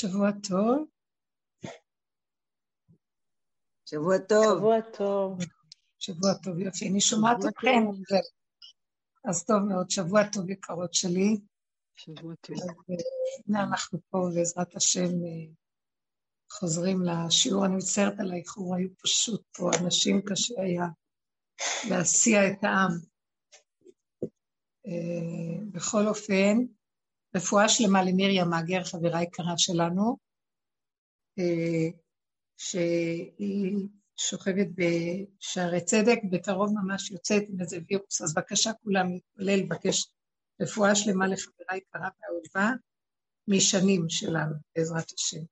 [0.00, 0.86] שבוע טוב.
[3.88, 4.58] שבוע טוב.
[4.58, 5.38] שבוע טוב.
[5.98, 6.88] שבוע טוב, יופי.
[6.88, 7.84] אני שומעת אתכם.
[9.24, 11.40] אז טוב מאוד, שבוע טוב יקרות שלי.
[11.96, 12.56] שבוע טוב.
[12.60, 12.96] אה,
[13.48, 15.52] הנה אנחנו פה, בעזרת השם, אה,
[16.52, 17.66] חוזרים לשיעור.
[17.66, 20.86] אני מצטערת על האיחור, היו פשוט פה אנשים, קשה היה
[21.90, 22.92] להסיע את העם.
[24.86, 26.56] אה, בכל אופן,
[27.36, 30.16] רפואה שלמה למיריה מאגר, חברה יקרה שלנו,
[32.56, 40.10] שהיא שוכבת בשערי צדק, בקרוב ממש יוצאת עם איזה וירוס, אז בבקשה כולם להתפלל, לבקש
[40.60, 42.74] רפואה שלמה לחברה יקרה ואהובה
[43.48, 45.42] משנים שלנו, בעזרת השם.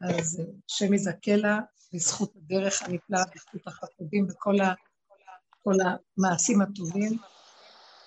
[0.00, 1.58] אז השם יזכה לה
[1.92, 4.74] בזכות הדרך הנפלאה, בזכות החסדים וכל ה,
[6.18, 7.18] המעשים הטובים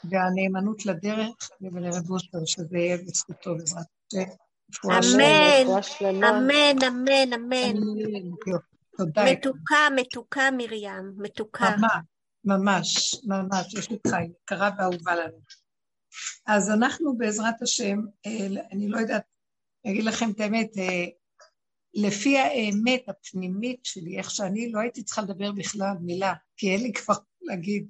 [0.04, 4.32] והנאמנות לדרך ולרב אושר, שזה יהיה בזכותו בעזרת השם.
[4.86, 7.74] אמן, אמן, אמן, אמן.
[9.00, 11.76] מתוקה, מתוקה מרים, מתוקה.
[12.46, 15.38] ממש, ממש, יש לי חיים, יקרה ואהובה לנו.
[16.48, 19.24] אז אנחנו בעזרת השם, אה, אני לא יודעת,
[19.86, 21.06] אני אגיד לכם את האמת, אה,
[21.94, 26.94] לפי האמת הפנימית שלי, איך שאני לא הייתי צריכה לדבר בכלל מילה, כי אין לי
[26.94, 27.88] כבר להגיד.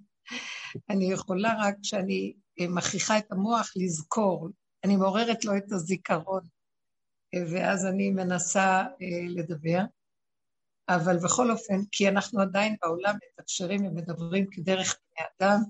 [0.89, 4.49] אני יכולה רק כשאני אה, מכריחה את המוח לזכור,
[4.83, 6.41] אני מעוררת לו את הזיכרון,
[7.51, 8.83] ואז אני מנסה
[9.29, 9.79] לדבר.
[10.89, 15.61] אבל בכל אופן, כי אנחנו עדיין בעולם מתקשרים ומדברים כדרך בני אדם,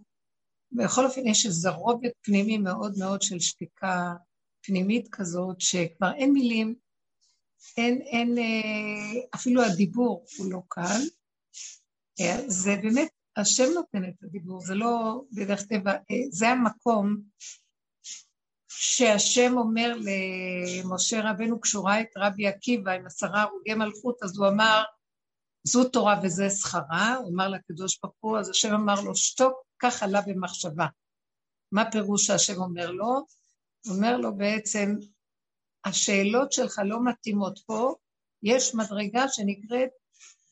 [0.71, 4.13] בכל אופן יש איזה רובד פנימי מאוד מאוד של שתיקה
[4.61, 6.75] פנימית כזאת, שכבר אין מילים,
[7.77, 11.01] אין, אין, אה, אפילו הדיבור הוא לא קל.
[12.21, 17.17] אה, זה באמת, השם נותן את הדיבור, זה לא בדרך טבע, אה, זה המקום
[18.67, 24.47] שהשם אומר למשה רבנו, כשהוא ראה את רבי עקיבא עם עשרה הרוגי מלכות, אז הוא
[24.47, 24.83] אמר,
[25.63, 30.03] זו תורה וזה שכרה, הוא אמר לקדוש ברוך הוא, אז השם אמר לו, שתוק, כך
[30.03, 30.87] עלה במחשבה.
[31.71, 33.25] מה פירוש שהשם אומר לו?
[33.85, 34.95] הוא אומר לו בעצם,
[35.85, 37.95] השאלות שלך לא מתאימות פה,
[38.43, 39.89] יש מדרגה שנקראת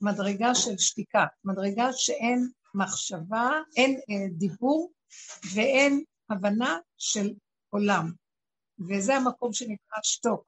[0.02, 4.92] מדרגה של שתיקה, מדרגה שאין מחשבה, אין אה, דיבור
[5.54, 7.34] ואין הבנה של
[7.70, 8.12] עולם.
[8.90, 10.46] וזה המקום שנקרא שתוק.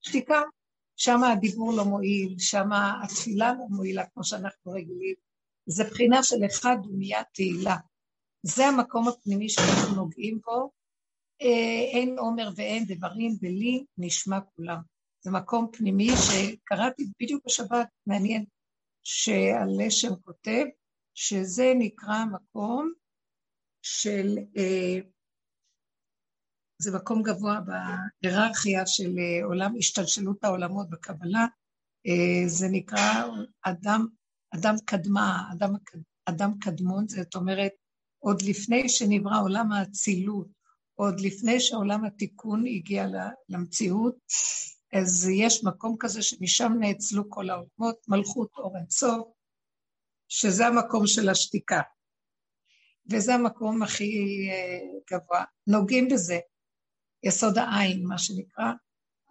[0.00, 0.42] שתיקה,
[0.96, 5.14] שם הדיבור לא מועיל, שם התפילה לא מועילה כמו שאנחנו רגילים.
[5.66, 7.76] זה בחינה של אחד ומיד תהילה.
[8.42, 10.70] זה המקום הפנימי שאנחנו נוגעים בו.
[11.42, 14.78] אה, אין עומר ואין דברים, ולי נשמע כולם.
[15.20, 18.44] זה מקום פנימי שקראתי בדיוק בשבת, מעניין,
[19.02, 20.64] שהלשם כותב,
[21.14, 22.92] שזה נקרא מקום
[23.82, 24.98] של אה,
[26.78, 31.46] זה מקום גבוה בהיררכיה של אה, עולם השתלשלות העולמות בקבלה.
[32.06, 33.24] אה, זה נקרא
[33.62, 34.06] אדם,
[34.54, 35.74] אדם קדמה, אדם,
[36.24, 37.72] אדם קדמון, זאת אומרת,
[38.18, 40.48] עוד לפני שנברא עולם האצילות,
[40.94, 43.06] עוד לפני שעולם התיקון הגיע
[43.48, 44.16] למציאות,
[44.92, 49.28] אז יש מקום כזה שמשם נאצלו כל העולמות, מלכות אור אינסוף,
[50.36, 51.80] שזה המקום של השתיקה.
[53.12, 54.78] וזה המקום הכי אה,
[55.10, 55.44] גבוה.
[55.66, 56.38] נוגעים בזה.
[57.22, 58.72] יסוד העין, מה שנקרא,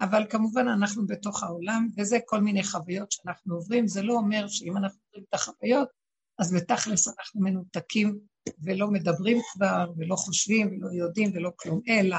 [0.01, 3.87] אבל כמובן אנחנו בתוך העולם, וזה כל מיני חוויות שאנחנו עוברים.
[3.87, 5.89] זה לא אומר שאם אנחנו עוברים את החוויות,
[6.39, 8.19] אז בתכלס אנחנו מנותקים
[8.63, 12.17] ולא מדברים כבר, ולא חושבים, ולא יודעים, ולא כלום, אלא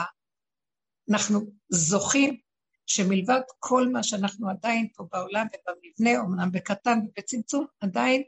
[1.10, 2.38] אנחנו זוכים
[2.86, 8.22] שמלבד כל מה שאנחנו עדיין פה בעולם ובמבנה, אמנם בקטן ובצמצום, עדיין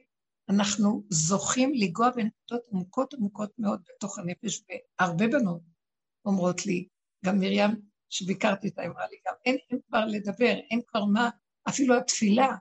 [0.49, 4.63] אנחנו זוכים לנגוע בנקודות עמוקות עמוקות מאוד בתוך הנפש,
[5.01, 5.61] והרבה בנות
[6.25, 6.89] אומרות לי,
[7.25, 7.71] גם מרים,
[8.11, 11.31] שביקרתי אותה, אמרה לי גם, אין, אין כבר לדבר, אין כבר מה,
[11.69, 12.57] אפילו התפילה,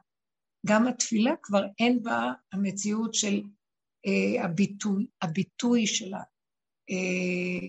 [0.66, 3.42] גם התפילה כבר אין בה המציאות של
[4.06, 6.22] אה, הביטוי, הביטוי שלה,
[6.90, 7.68] אה,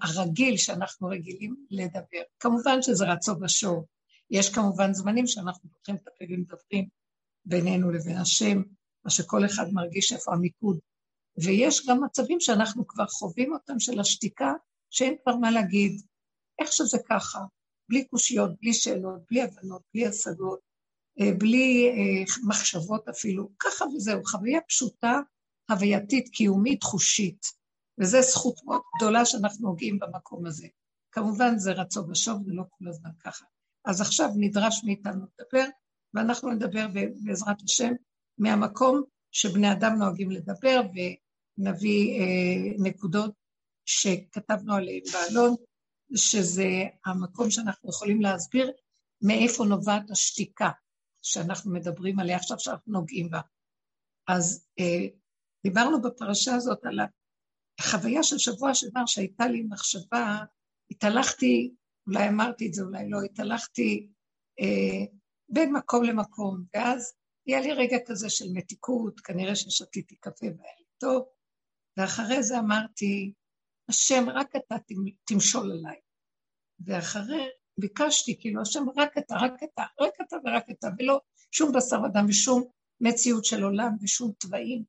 [0.00, 2.22] הרגיל שאנחנו רגילים לדבר.
[2.40, 3.84] כמובן שזה רצו ושוב.
[4.30, 6.88] יש כמובן זמנים שאנחנו פותחים את הפה ומדברים
[7.44, 8.62] בינינו לבין השם,
[9.04, 10.78] מה שכל אחד מרגיש איפה המיקוד.
[11.44, 14.52] ויש גם מצבים שאנחנו כבר חווים אותם של השתיקה,
[14.90, 16.02] שאין כבר מה להגיד,
[16.60, 17.40] איך שזה ככה,
[17.88, 20.60] בלי קושיות, בלי שאלות, בלי הבנות, בלי השגות,
[21.20, 25.20] אה, בלי אה, מחשבות אפילו, ככה וזהו, חוויה פשוטה,
[25.70, 27.46] הווייתית, קיומית, חושית.
[28.00, 30.66] וזו זכות מאוד גדולה שאנחנו נוגעים במקום הזה.
[31.12, 33.44] כמובן זה רצון ושוב, זה לא כל הזמן ככה.
[33.84, 35.68] אז עכשיו נדרש מאיתנו לדבר,
[36.14, 36.86] ואנחנו נדבר
[37.24, 37.92] בעזרת השם
[38.40, 40.80] מהמקום שבני אדם נוהגים לדבר,
[41.58, 43.34] ונביא אה, נקודות
[43.84, 45.54] שכתבנו עליהן בעלון,
[46.14, 46.68] שזה
[47.06, 48.72] המקום שאנחנו יכולים להסביר
[49.22, 50.70] מאיפה נובעת השתיקה
[51.22, 53.40] שאנחנו מדברים עליה עכשיו, שאנחנו נוגעים בה.
[54.28, 55.06] אז אה,
[55.64, 56.98] דיברנו בפרשה הזאת על
[57.80, 60.38] החוויה של שבוע שעבר שהייתה לי מחשבה,
[60.90, 61.74] התהלכתי,
[62.06, 64.08] אולי אמרתי את זה, אולי לא, התהלכתי
[64.60, 65.06] אה,
[65.48, 67.12] בין מקום למקום, ואז
[67.54, 71.24] היה לי רגע כזה של מתיקות, כנראה ששתיתי קפה והיה לי טוב,
[71.96, 73.32] ואחרי זה אמרתי,
[73.88, 74.76] השם, רק אתה
[75.24, 75.96] תמשול עליי.
[76.86, 77.48] ואחרי,
[77.78, 81.20] ביקשתי, כאילו, השם, רק אתה, רק אתה, רק אתה ורק אתה, ולא
[81.50, 82.62] שום בשר אדם ושום
[83.00, 84.84] מציאות של עולם ושום תוואים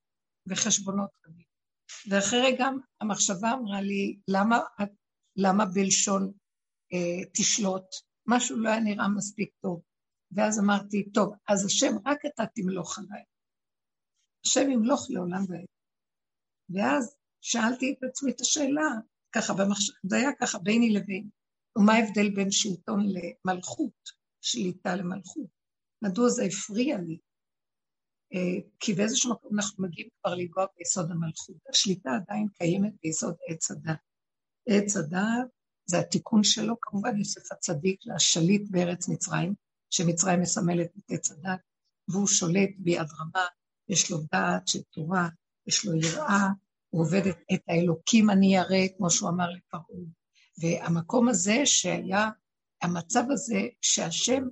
[0.47, 1.45] וחשבונות רבים.
[2.09, 2.65] ואחרי רגע
[3.01, 4.59] המחשבה אמרה לי, למה,
[5.35, 6.31] למה בלשון
[6.93, 7.85] אה, תשלוט?
[8.27, 9.81] משהו לא היה נראה מספיק טוב.
[10.35, 13.23] ואז אמרתי, טוב, אז השם, רק אתה תמלוך עליי.
[14.45, 15.65] השם ימלוך לעולם ועד.
[16.69, 18.89] ואז שאלתי את עצמי את השאלה,
[19.31, 21.29] ככה במחשב, זה היה ככה ביני לבין,
[21.77, 24.09] ומה ההבדל בין שלטון למלכות,
[24.41, 25.47] שליטה למלכות?
[26.03, 27.17] מדוע זה הפריע לי?
[28.33, 31.55] אה, כי באיזשהו מקום אנחנו מגיעים כבר לנגוע ביסוד המלכות.
[31.69, 33.99] השליטה עדיין קיימת ביסוד עץ הדת.
[34.69, 35.49] עץ הדת
[35.85, 39.53] זה התיקון שלו, כמובן יוסף הצדיק לשליט בארץ מצרים,
[39.91, 41.59] שמצרים מסמלת את עץ הדת,
[42.07, 43.45] והוא שולט ביד רמה,
[43.89, 45.29] יש לו דעת של תורה,
[45.67, 46.47] יש לו יראה,
[46.89, 47.21] הוא עובד
[47.53, 50.05] את, האלוקים אני ירא, כמו שהוא אמר לפרעה.
[50.57, 52.29] והמקום הזה שהיה,
[52.81, 54.43] המצב הזה שהשם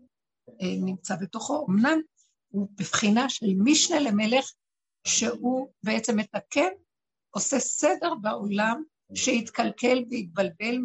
[0.61, 1.99] אה, נמצא בתוכו, אמנם
[2.49, 4.51] הוא בבחינה של משנה למלך,
[5.07, 6.69] שהוא בעצם מתקן,
[7.29, 8.83] עושה סדר בעולם
[9.13, 10.77] שהתקלקל והתבלבל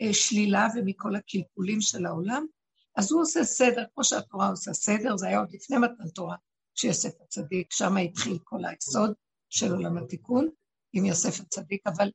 [0.00, 2.46] מהשלילה ומכל הקלקולים של העולם,
[2.96, 6.36] אז הוא עושה סדר, כמו שהתורה עושה סדר, זה היה עוד לפני מתן תורה,
[6.74, 9.12] שיוסף הצדיק, שם התחיל כל היסוד
[9.50, 10.48] של עולם התיקון
[10.92, 12.10] עם יוסף הצדיק, אבל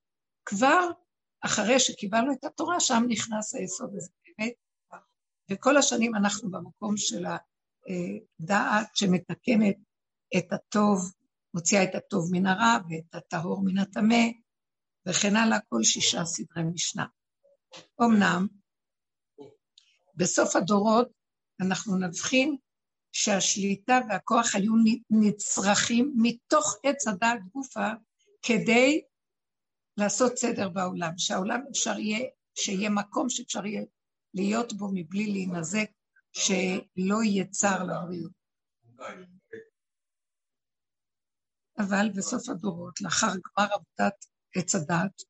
[0.45, 0.89] כבר
[1.41, 4.53] אחרי שקיבלנו את התורה, שם נכנס היסוד הזה באמת,
[5.51, 9.75] וכל השנים אנחנו במקום של הדעת שמתקנת
[10.37, 11.13] את הטוב,
[11.53, 14.25] מוציאה את הטוב מן הרע ואת הטהור מן הטמא,
[15.07, 17.05] וכן הלאה, כל שישה סדרי משנה.
[18.01, 18.47] אמנם,
[20.19, 21.07] בסוף הדורות
[21.61, 22.57] אנחנו נבחין
[23.11, 24.71] שהשליטה והכוח היו
[25.09, 27.89] נצרכים מתוך עץ הדעת גופה
[28.41, 29.01] כדי
[29.97, 33.81] לעשות סדר בעולם, שהעולם אפשר יהיה, שיהיה מקום שאפשר יהיה
[34.33, 35.89] להיות בו מבלי להינזק,
[36.33, 38.31] שלא יהיה צער לבריאות.
[41.77, 44.25] אבל בסוף הדורות, לאחר גמר עבודת
[44.55, 45.21] עץ הדעת,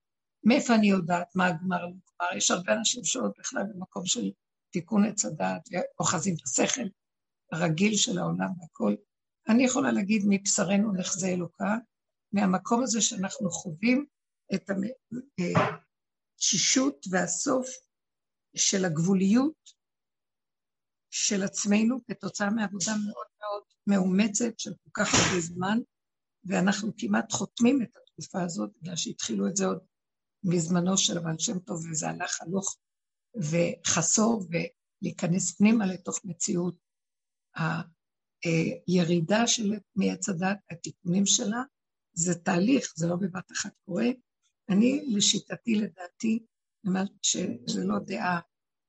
[0.44, 2.25] מאיפה אני יודעת מה הגמר לא?
[2.36, 4.31] יש הרבה אנשים שעוד בכלל במקום של
[4.71, 6.88] תיקון עץ הדעת, ואוחזים את השכל
[7.51, 8.98] הרגיל של העולם והכול.
[9.50, 11.75] אני יכולה להגיד מבשרנו נחזה אלוקה,
[12.31, 14.06] מהמקום הזה שאנחנו חווים
[14.56, 14.69] את
[16.38, 17.68] התשישות והסוף
[18.56, 19.80] של הגבוליות
[21.12, 25.80] של עצמנו כתוצאה מעבודה מאוד מאוד מאומצת של כל כך הרבה זמן,
[26.44, 29.80] ואנחנו כמעט חותמים את התקופה הזאת, בגלל שהתחילו את זה עוד
[30.44, 32.77] מזמנו של הבעל שם טוב, וזה הלך הלוך
[33.39, 36.75] וחסור, ולהיכנס פנימה לתוך מציאות
[38.88, 41.63] הירידה של מעץ הדת, התיקונים שלה,
[42.13, 44.07] זה תהליך, זה לא בבת אחת קורה.
[44.69, 46.45] אני, לשיטתי, לדעתי,
[47.21, 48.39] שזה לא דעה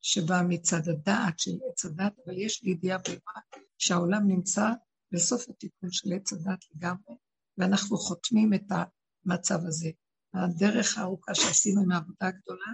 [0.01, 3.41] שבאה מצד הדעת של עץ הדת, אבל יש לי ידיעה ברורה
[3.79, 4.71] שהעולם נמצא
[5.13, 7.15] בסוף התיקון של עץ הדת לגמרי,
[7.59, 8.67] ואנחנו חותמים את
[9.27, 9.91] המצב הזה.
[10.35, 12.73] הדרך הארוכה שעשינו עם העבודה הגדולה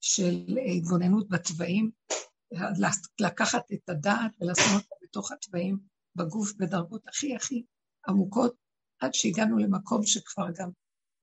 [0.00, 1.90] של התבוננות בתוואים,
[3.20, 5.78] לקחת את הדעת ולשים אותה בתוך התוואים
[6.16, 7.64] בגוף בדרגות הכי הכי
[8.08, 8.54] עמוקות,
[9.00, 10.70] עד שהגענו למקום שכבר גם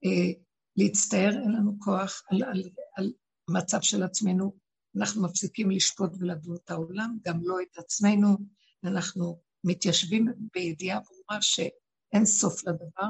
[0.05, 0.41] אה,
[0.77, 2.63] להצטער, אין לנו כוח על, על,
[2.97, 3.13] על
[3.49, 4.57] המצב של עצמנו,
[4.97, 8.37] אנחנו מפסיקים לשפוט ולדון את העולם, גם לא את עצמנו,
[8.83, 13.07] אנחנו מתיישבים בידיעה ברורה שאין סוף לדבר,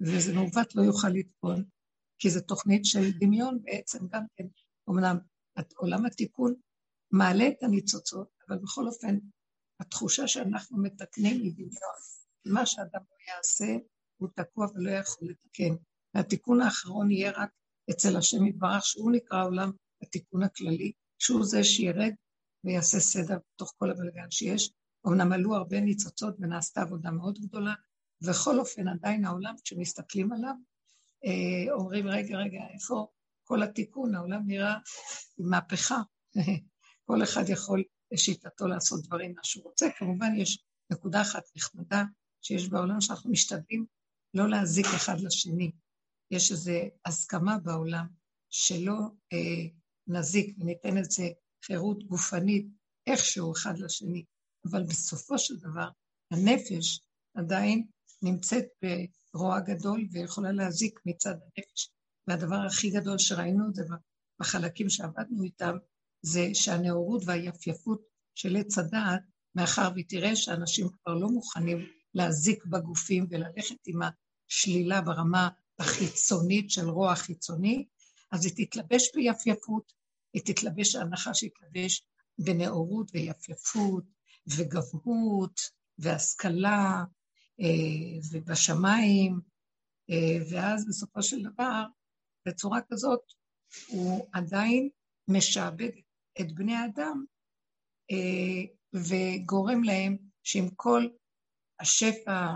[0.00, 1.64] וזה מעוות לא יוכל לטעון,
[2.18, 4.44] כי זו תוכנית של דמיון בעצם גם כן.
[4.88, 5.18] אמנם
[5.76, 6.54] עולם התיקון
[7.10, 9.18] מעלה את הניצוצות, אבל בכל אופן,
[9.80, 11.98] התחושה שאנחנו מתקנים היא דמיון.
[12.44, 13.76] מה שאדם לא יעשה,
[14.16, 15.74] הוא תקוע ולא יכול לתקן.
[16.14, 17.50] והתיקון האחרון יהיה רק
[17.90, 19.70] אצל השם יתברך, שהוא נקרא עולם
[20.02, 22.12] התיקון הכללי, שהוא זה שירד
[22.64, 24.72] ויעשה סדר בתוך כל הבלגן שיש.
[25.06, 27.74] אמנם עלו הרבה ניצוצות ונעשתה עבודה מאוד גדולה,
[28.22, 30.54] ובכל אופן עדיין העולם, כשמסתכלים עליו,
[31.24, 33.06] אה, אומרים, רגע, רגע, איפה
[33.44, 34.14] כל התיקון?
[34.14, 34.74] העולם נראה
[35.38, 36.02] מהפכה.
[37.06, 39.86] כל אחד יכול לשיטתו לעשות דברים מה שהוא רוצה.
[39.98, 42.04] כמובן, יש נקודה אחת נחמדה
[42.42, 43.86] שיש בעולם שאנחנו משתדלים
[44.34, 45.70] לא להזיק אחד לשני.
[46.30, 46.72] יש איזו
[47.06, 48.06] הסכמה בעולם
[48.50, 48.98] שלא
[49.32, 49.68] אה,
[50.06, 51.28] נזיק וניתן את זה
[51.64, 52.66] חירות גופנית
[53.06, 54.24] איכשהו אחד לשני,
[54.70, 55.88] אבל בסופו של דבר
[56.30, 57.00] הנפש
[57.34, 57.86] עדיין
[58.22, 58.64] נמצאת
[59.34, 61.90] ברוע גדול ויכולה להזיק מצד הנפש.
[62.26, 63.82] והדבר הכי גדול שראינו זה
[64.40, 65.76] בחלקים שעבדנו איתם,
[66.22, 68.02] זה שהנאורות והיפייפות
[68.34, 69.22] של עץ הדעת,
[69.54, 75.48] מאחר והיא תראה שאנשים כבר לא מוכנים להזיק בגופים וללכת עם השלילה ברמה
[75.78, 77.86] החיצונית של רוע חיצוני,
[78.32, 79.92] אז היא תתלבש ביפייפות,
[80.32, 82.06] היא תתלבש, ההנחה שיתלבש
[82.38, 84.04] בנאורות ויפייפות
[84.46, 85.60] וגבהות
[85.98, 87.04] והשכלה
[87.60, 89.40] אה, ובשמיים,
[90.10, 91.84] אה, ואז בסופו של דבר,
[92.46, 93.20] בצורה כזאת,
[93.88, 94.88] הוא עדיין
[95.28, 95.90] משעבד
[96.40, 97.24] את בני האדם
[98.10, 101.06] אה, וגורם להם שעם כל
[101.80, 102.46] השפע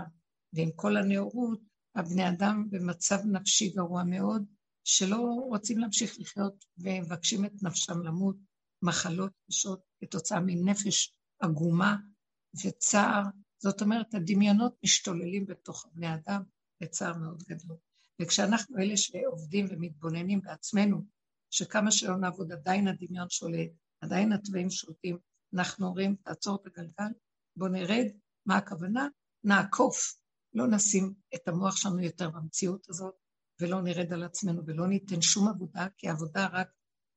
[0.53, 1.59] ועם כל הנאורות,
[1.95, 4.45] הבני אדם במצב נפשי גרוע מאוד,
[4.83, 5.17] שלא
[5.49, 8.35] רוצים להמשיך לחיות ומבקשים את נפשם למות,
[8.81, 11.95] מחלות קשות כתוצאה מנפש עגומה
[12.65, 13.23] וצער.
[13.59, 16.43] זאת אומרת, הדמיונות משתוללים בתוך הבני אדם
[16.81, 17.77] בצער מאוד גדול.
[18.21, 21.01] וכשאנחנו אלה שעובדים ומתבוננים בעצמנו,
[21.49, 23.71] שכמה שלא נעבוד עדיין הדמיון שולט,
[24.01, 25.17] עדיין התוואים שולטים,
[25.53, 27.13] אנחנו אומרים, תעצור את הגלגל,
[27.55, 28.05] בוא נרד,
[28.45, 29.07] מה הכוונה?
[29.43, 30.15] נעקוף,
[30.53, 33.13] לא נשים את המוח שלנו יותר במציאות הזאת,
[33.61, 36.67] ולא נרד על עצמנו ולא ניתן שום עבודה, כי העבודה רק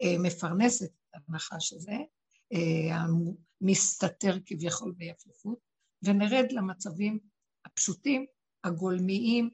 [0.03, 1.97] אה, מפרנסת את הנחש הזה,
[2.53, 5.59] אה, המסתתר כביכול ביפייפות,
[6.03, 7.19] ונרד למצבים
[7.65, 8.27] הפשוטים,
[8.65, 9.51] הגולמיים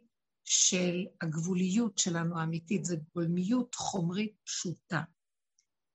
[0.49, 5.03] של הגבוליות שלנו האמיתית, זה גולמיות חומרית פשוטה.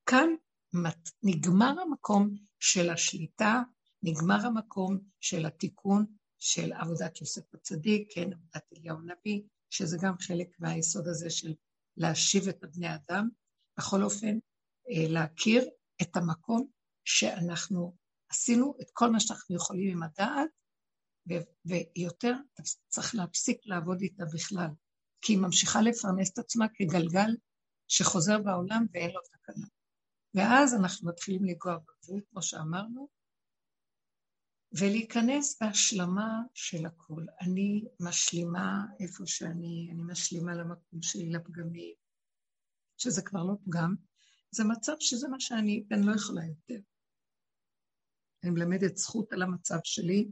[0.05, 0.29] כאן
[1.23, 3.61] נגמר המקום של השליטה,
[4.03, 6.05] נגמר המקום של התיקון
[6.39, 11.53] של עבודת יוסף הצדיק, כן, עבודת אליהו הנביא, שזה גם חלק מהיסוד הזה של
[11.97, 13.29] להשיב את הבני אדם.
[13.77, 14.37] בכל אופן,
[14.89, 15.69] אה, להכיר
[16.01, 16.67] את המקום
[17.05, 17.95] שאנחנו
[18.31, 20.49] עשינו את כל מה שאנחנו יכולים עם הדעת,
[21.65, 22.33] ויותר
[22.87, 24.69] צריך להפסיק לעבוד איתה בכלל,
[25.21, 27.35] כי היא ממשיכה לפרנס את עצמה כגלגל
[27.87, 29.67] שחוזר בעולם ואין לו תקנה.
[30.33, 33.09] ואז אנחנו מתחילים לגוע בגבול, כמו שאמרנו,
[34.79, 37.27] ולהיכנס בהשלמה של הכול.
[37.41, 41.93] אני משלימה איפה שאני, אני משלימה למקום שלי, לפגמים,
[42.97, 43.95] שזה כבר לא פגם,
[44.51, 46.81] זה מצב שזה מה שאני, ואני לא יכולה יותר.
[48.43, 50.31] אני מלמדת זכות על המצב שלי,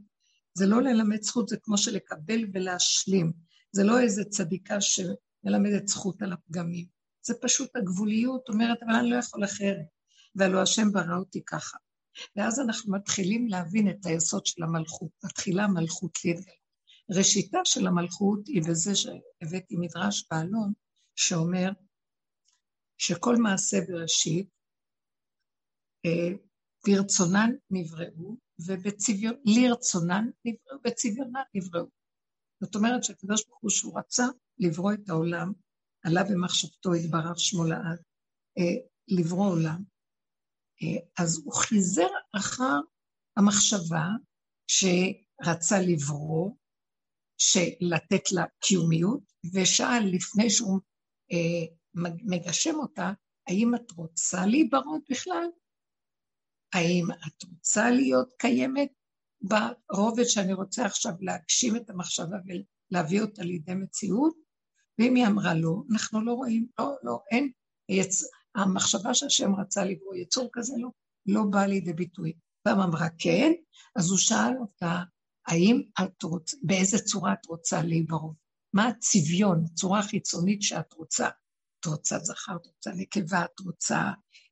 [0.60, 3.32] זה לא ללמד זכות, זה כמו שלקבל ולהשלים.
[3.72, 6.86] זה לא איזה צדיקה שמלמדת זכות על הפגמים.
[7.22, 9.86] זה פשוט הגבוליות, אומרת, אבל אני לא יכול אחרת.
[10.34, 11.78] והלוא השם ברא אותי ככה.
[12.36, 15.10] ואז אנחנו מתחילים להבין את היסוד של המלכות.
[15.24, 16.54] מתחילה המלכות להתגלה.
[17.16, 20.72] ראשיתה של המלכות היא בזה שהבאתי מדרש בעלון,
[21.16, 21.70] שאומר
[22.98, 24.48] שכל מעשה בראשית,
[26.06, 26.32] אה,
[26.86, 28.36] ברצונן נבראו,
[28.66, 31.86] ובצביון, לרצונן נבראו, בצביונן נבראו.
[32.60, 34.26] זאת אומרת שהקדוש ברוך הוא שהוא רצה
[34.58, 35.52] לברוא את העולם,
[36.04, 38.02] עלה במחשבתו יתברך שמו לעד,
[38.58, 39.82] אה, לברוא עולם,
[40.82, 42.80] אה, אז הוא חיזר אחר
[43.36, 44.06] המחשבה
[44.66, 46.50] שרצה לברוא,
[47.80, 50.80] לתת לה קיומיות, ושאל לפני שהוא
[51.32, 51.74] אה,
[52.24, 53.12] מגשם אותה,
[53.48, 55.46] האם את רוצה להיברות בכלל?
[56.72, 58.88] האם את רוצה להיות קיימת
[59.42, 64.34] ברובד שאני רוצה עכשיו להגשים את המחשבה ולהביא אותה לידי מציאות?
[64.98, 67.50] ואם היא אמרה לא, אנחנו לא רואים, לא, לא, אין,
[67.88, 68.24] יצ...
[68.54, 70.88] המחשבה שהשם רצה לברוא יצור כזה לא,
[71.26, 72.32] לא בא לידי ביטוי.
[72.62, 73.52] פעם אמרה כן,
[73.96, 75.02] אז הוא שאל אותה,
[75.46, 78.32] האם את רוצה, באיזה צורה את רוצה להיברוא?
[78.72, 81.28] מה הצביון, צורה חיצונית שאת רוצה?
[81.80, 84.10] את רוצה זכר, את רוצה נקבה, את רוצה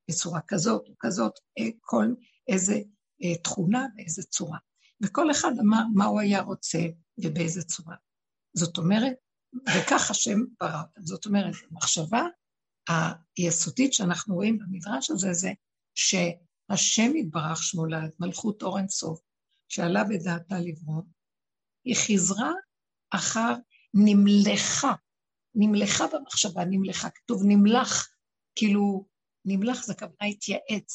[0.09, 2.07] בצורה כזאת או כזאת, אה, כל
[2.49, 2.75] איזה
[3.23, 4.59] אה, תכונה ואיזה צורה.
[5.03, 6.79] וכל אחד אמר מה הוא היה רוצה
[7.19, 7.97] ובאיזה צורה.
[8.57, 9.13] זאת אומרת,
[9.55, 11.01] וכך השם ברא אותם.
[11.01, 12.23] זאת אומרת, המחשבה
[13.39, 15.53] היסודית שאנחנו רואים במדרש הזה זה
[15.95, 19.21] שהשם יתברך שמו לעד, מלכות אור אינסוף,
[19.69, 21.03] שעלה בדעתה לברוא,
[21.85, 22.53] היא חיזרה
[23.11, 23.55] אחר
[23.95, 24.93] נמלכה,
[25.55, 28.09] נמלכה במחשבה, נמלכה, כתוב נמלך,
[28.55, 29.07] כאילו
[29.49, 30.93] נמלך זה כוונה התייעץ,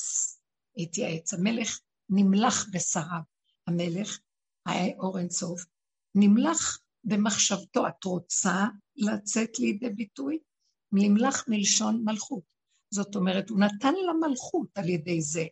[0.77, 1.33] התייעץ.
[1.33, 1.79] המלך
[2.09, 3.21] נמלך בשריו,
[3.67, 4.19] המלך,
[4.65, 5.65] האור אינסוף,
[6.15, 7.87] נמלך במחשבתו.
[7.87, 10.39] את רוצה לצאת לידי ביטוי?
[10.91, 12.43] נמלך מלשון מלכות.
[12.93, 15.45] זאת אומרת, הוא נתן לה מלכות על ידי זה.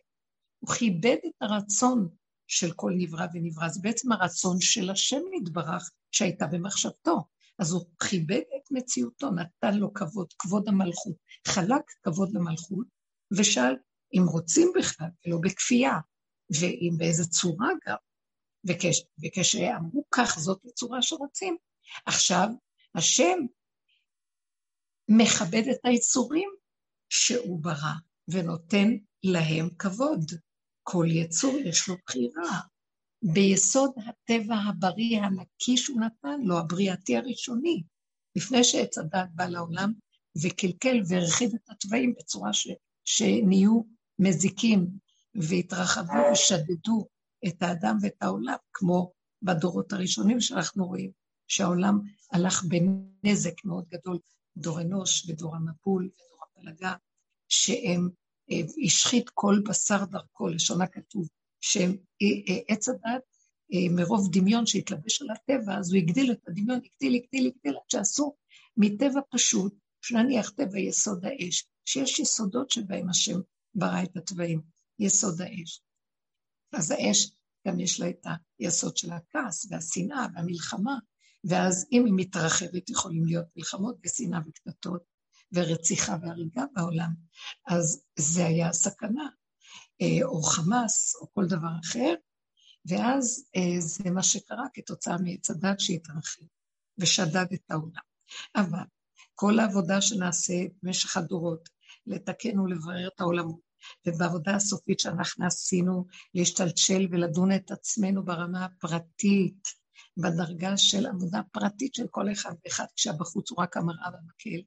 [0.58, 2.08] הוא כיבד את הרצון
[2.46, 3.68] של כל נברא ונברא.
[3.68, 7.24] זה בעצם הרצון של השם נתברך שהייתה במחשבתו.
[7.58, 11.16] אז הוא כיבד את מציאותו, נתן לו כבוד, כבוד המלכות.
[11.46, 12.86] חלק כבוד למלכות,
[13.38, 13.76] ושאל
[14.14, 15.98] אם רוצים בכלל, ולא בכפייה,
[16.60, 17.96] ואם באיזה צורה גם.
[18.68, 21.56] וכש, וכשאמרו כך, זאת הצורה שרוצים.
[22.06, 22.48] עכשיו,
[22.94, 23.38] השם
[25.08, 26.50] מכבד את היצורים
[27.08, 27.94] שהוא ברא,
[28.28, 28.88] ונותן
[29.24, 30.30] להם כבוד.
[30.82, 32.60] כל יצור יש לו בחירה.
[33.22, 37.82] ביסוד הטבע הבריא הנקי שהוא נתן לו, הבריאתי הראשוני,
[38.36, 39.92] לפני שעץ הדת בא לעולם
[40.42, 42.68] וקלקל והרחיב את התוואים בצורה ש,
[43.04, 43.82] שנהיו
[44.18, 44.86] מזיקים
[45.34, 47.06] והתרחבו ושדדו
[47.46, 49.12] את האדם ואת העולם, כמו
[49.42, 51.10] בדורות הראשונים שאנחנו רואים,
[51.48, 52.00] שהעולם
[52.32, 54.18] הלך בנזק מאוד גדול,
[54.56, 56.94] דור אנוש ודור המבול ודור הפלגה,
[57.48, 58.08] שהם
[58.50, 61.28] אה, השחית כל בשר דרכו, לשון הכתוב,
[61.62, 63.22] שעץ אה, אה, הדת,
[63.90, 68.36] מרוב דמיון שהתלבש על הטבע, אז הוא הגדיל את הדמיון, הגדיל, הגדיל, הגדיל, עד שעשו
[68.76, 73.40] מטבע פשוט, שנניח טבע יסוד האש, שיש יסודות שבהם השם
[73.74, 74.60] ברא את התוואים,
[74.98, 75.80] יסוד האש.
[76.72, 77.30] אז האש,
[77.68, 78.26] גם יש לה את
[78.58, 80.98] היסוד של הכעס והשנאה והמלחמה,
[81.44, 85.02] ואז אם היא מתרחבת, יכולים להיות מלחמות ושנאה וקטטות,
[85.52, 87.10] ורציחה והריגה בעולם,
[87.66, 89.41] אז זה היה הסכנה, אה,
[90.22, 92.14] או חמאס, או כל דבר אחר,
[92.86, 96.44] ואז אה, זה מה שקרה כתוצאה מעץ הדת שהתרחב
[96.98, 98.02] ושדד את העולם.
[98.56, 98.84] אבל
[99.34, 101.68] כל העבודה שנעשה במשך הדורות,
[102.06, 103.60] לתקן ולברר את העולמות,
[104.06, 109.82] ובעבודה הסופית שאנחנו עשינו, להשתלשל ולדון את עצמנו ברמה הפרטית,
[110.16, 114.62] בדרגה של עבודה פרטית של כל אחד ואחד, כשהבחוץ הוא רק המראה והמקל.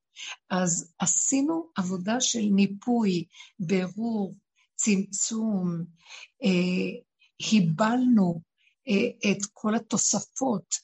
[0.50, 3.26] אז עשינו עבודה של ניפוי,
[3.60, 4.36] ברור,
[4.76, 5.84] צמצום,
[6.44, 7.02] אה,
[7.52, 8.42] היבלנו
[8.88, 10.76] אה, את כל התוספות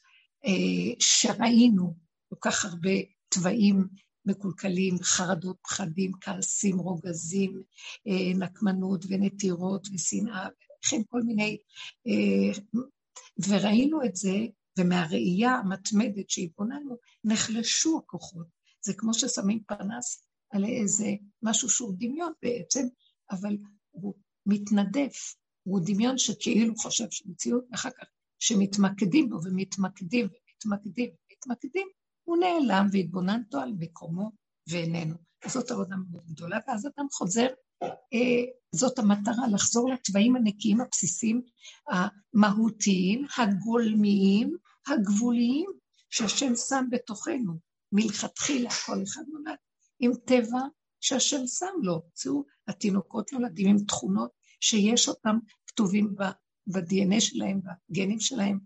[0.46, 1.94] אה, שראינו,
[2.30, 2.92] כל כך הרבה
[3.30, 3.88] תוואים
[4.26, 7.62] מקולקלים, חרדות, פחדים, כעסים, רוגזים,
[8.08, 10.48] אה, נקמנות ונטירות ושנאה,
[10.86, 11.58] וכן כל מיני
[12.08, 12.60] אה,
[13.48, 14.38] וראינו את זה,
[14.80, 18.48] ומהראייה המתמדת שהתבוננו, נחלשו הכוחות.
[18.86, 21.08] זה כמו ששמים פנס על איזה
[21.44, 22.88] משהו שהוא דמיון בעצם,
[23.32, 23.58] אבל
[23.92, 24.14] הוא
[24.46, 28.06] מתנדף, הוא דמיון שכאילו חושב שמציאות, ואחר כך
[28.40, 31.88] שמתמקדים בו ומתמקדים ומתמקדים ומתמקדים,
[32.24, 34.32] הוא נעלם והתבוננתו על מקומו
[34.70, 35.16] ואיננו.
[35.48, 37.48] זאת עבודה מאוד גדולה, ואז אדם חוזר
[37.84, 38.44] אה,
[38.76, 41.42] זאת המטרה, לחזור לתוואים הנקיים הבסיסיים,
[41.90, 45.70] המהותיים, הגולמיים, הגבוליים,
[46.10, 47.54] שהשם שם בתוכנו.
[47.92, 49.58] מלכתחילה כל אחד נולד
[50.00, 50.60] עם טבע
[51.02, 52.02] שהשם שם לו.
[52.16, 55.38] זהו, התינוקות נולדים עם תכונות שיש אותם
[55.68, 56.16] כתובים
[56.68, 57.60] ב-DNA שלהם,
[57.90, 58.60] בגנים שלהם,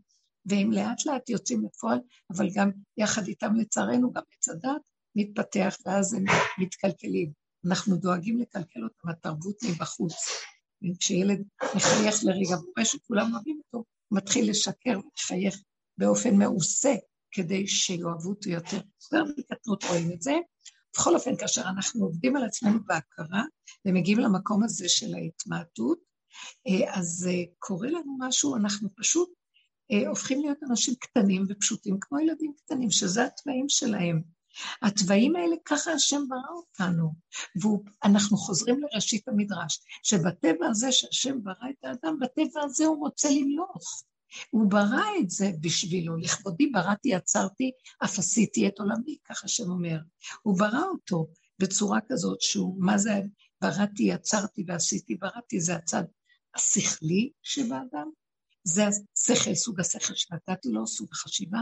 [0.45, 1.99] והם לאט לאט יוצאים לפועל,
[2.35, 4.81] אבל גם יחד איתם לצערנו, גם עץ הדת
[5.15, 6.23] מתפתח, ואז הם
[6.57, 7.31] מתקלקלים.
[7.65, 10.13] אנחנו דואגים לקלקל אותם, התרבות מבחוץ.
[10.99, 11.43] כשילד
[11.75, 15.61] מחייך לרגע ורואה שכולם אוהבים אותו, הוא מתחיל לשקר ולחייך
[15.97, 16.95] באופן מעושה,
[17.31, 18.79] כדי שיאהבו אותו יותר.
[19.13, 20.33] גם בקטנות רואים את זה.
[20.95, 23.43] בכל אופן, כאשר אנחנו עובדים על עצמנו בהכרה
[23.85, 25.99] ומגיעים למקום הזה של ההתמעטות,
[26.67, 29.29] אה, אז אה, קורה לנו משהו, אנחנו פשוט
[29.91, 34.21] אה, הופכים להיות אנשים קטנים ופשוטים, כמו ילדים קטנים, שזה התוואים שלהם.
[34.81, 37.13] התוואים האלה, ככה השם ברא אותנו.
[37.61, 44.03] ואנחנו חוזרים לראשית המדרש, שבטבע הזה שהשם ברא את האדם, בטבע הזה הוא רוצה למלוך.
[44.49, 47.71] הוא ברא את זה בשבילו, לכבודי בראתי, עצרתי,
[48.03, 49.97] אף עשיתי את עולמי, ככה השם אומר.
[50.41, 51.27] הוא ברא אותו
[51.59, 53.21] בצורה כזאת שהוא, מה זה
[53.61, 56.03] בראתי, יצרתי ועשיתי, בראתי, זה הצד
[56.55, 58.09] השכלי שבאדם,
[58.63, 61.59] זה השכל, סוג השכל שנתתי לו, סוג החשיבה,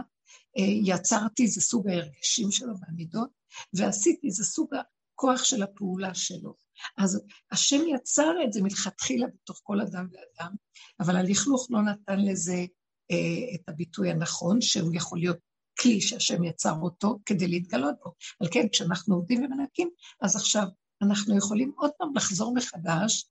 [0.58, 3.30] אה, יצרתי זה סוג ההרגשים שלו והמידות,
[3.74, 6.63] ועשיתי זה סוג הכוח של הפעולה שלו.
[6.98, 10.56] אז השם יצר את זה מלכתחילה בתוך כל אדם ואדם,
[11.00, 12.66] אבל הלכלוך לא נתן לזה
[13.12, 15.38] אה, את הביטוי הנכון, שהוא יכול להיות
[15.80, 18.14] כלי שהשם יצר אותו כדי להתגלות בו.
[18.40, 19.90] על כן, כשאנחנו עובדים ומנקים,
[20.22, 20.64] אז עכשיו
[21.02, 23.30] אנחנו יכולים עוד פעם לחזור מחדש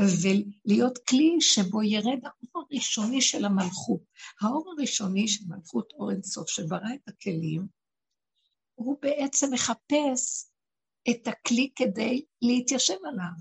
[0.00, 4.00] ולהיות כלי שבו ירד האור הראשוני של המלכות.
[4.40, 7.66] האור הראשוני של מלכות אור אינסוף, שברא את הכלים,
[8.74, 10.47] הוא בעצם מחפש
[11.10, 13.32] את הכלי כדי להתיישב עליו.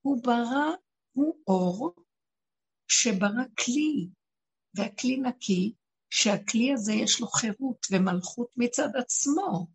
[0.00, 0.74] הוא ברא,
[1.12, 1.94] הוא אור
[2.88, 4.08] שברא כלי,
[4.74, 5.72] והכלי נקי,
[6.10, 9.66] שהכלי הזה יש לו חירות ומלכות מצד עצמו,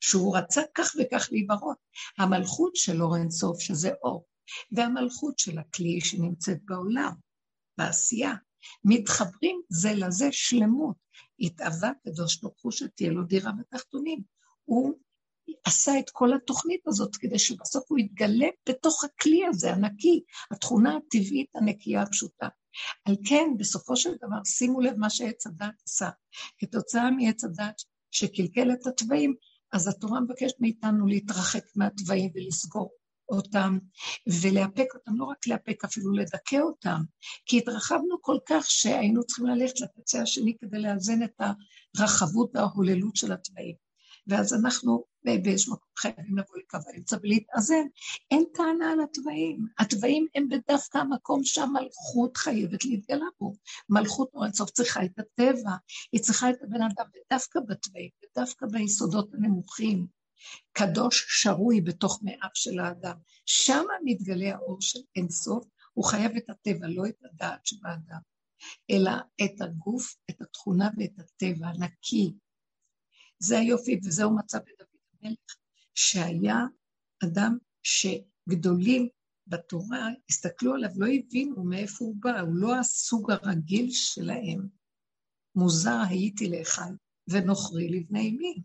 [0.00, 1.78] שהוא רצה כך וכך להיברות.
[2.18, 4.26] המלכות של אור אינסוף, שזה אור,
[4.72, 7.12] והמלכות של הכלי שנמצאת בעולם,
[7.78, 8.34] בעשייה,
[8.84, 10.96] מתחברים זה לזה שלמות.
[11.40, 14.22] התאווה קדוש ברוך הוא שתהיה לו דירה בתחתונים.
[14.64, 14.98] הוא
[15.64, 21.50] עשה את כל התוכנית הזאת כדי שבסוף הוא יתגלה בתוך הכלי הזה, הנקי, התכונה הטבעית
[21.54, 22.48] הנקייה הפשוטה.
[23.04, 26.10] על כן, בסופו של דבר, שימו לב מה שעץ הדת עשה.
[26.58, 29.34] כתוצאה מעץ הדת שקלקל את התוואים,
[29.72, 32.90] אז התורה מבקשת מאיתנו להתרחק מהתוואים ולסגור
[33.28, 33.78] אותם
[34.42, 37.02] ולאפק אותם, לא רק לאפק, אפילו לדכא אותם,
[37.46, 41.40] כי התרחבנו כל כך שהיינו צריכים ללכת לקצה השני כדי לאזן את
[41.98, 43.74] הרחבות וההוללות של התוואים.
[44.26, 47.86] ואז אנחנו באיזשהו מקום חייבים לבוא לקו האמצע ולהתאזן.
[48.30, 49.66] אין טענה על התוואים.
[49.78, 53.54] התוואים הם בדווקא המקום שהמלכות חייבת להתגלה בו.
[53.88, 55.70] מלכות אור אינסוף צריכה את הטבע,
[56.12, 60.06] היא צריכה את הבן אדם, ודווקא בתוואים, ודווקא ביסודות הנמוכים.
[60.72, 63.16] קדוש שרוי בתוך מאיו של האדם.
[63.46, 68.20] שם מתגלה האור של אינסוף, הוא חייב את הטבע, לא את הדעת שבאדם,
[68.90, 69.12] אלא
[69.44, 72.34] את הגוף, את התכונה ואת הטבע הנקי.
[73.38, 74.91] זה היופי, וזהו מצב בדוד
[75.94, 76.58] שהיה
[77.24, 79.08] אדם שגדולים
[79.46, 84.68] בתורה, הסתכלו עליו, לא הבינו מאיפה הוא בא, הוא לא הסוג הרגיל שלהם.
[85.54, 86.90] מוזר הייתי לאחד
[87.28, 88.62] ונוכרי לבני אמי.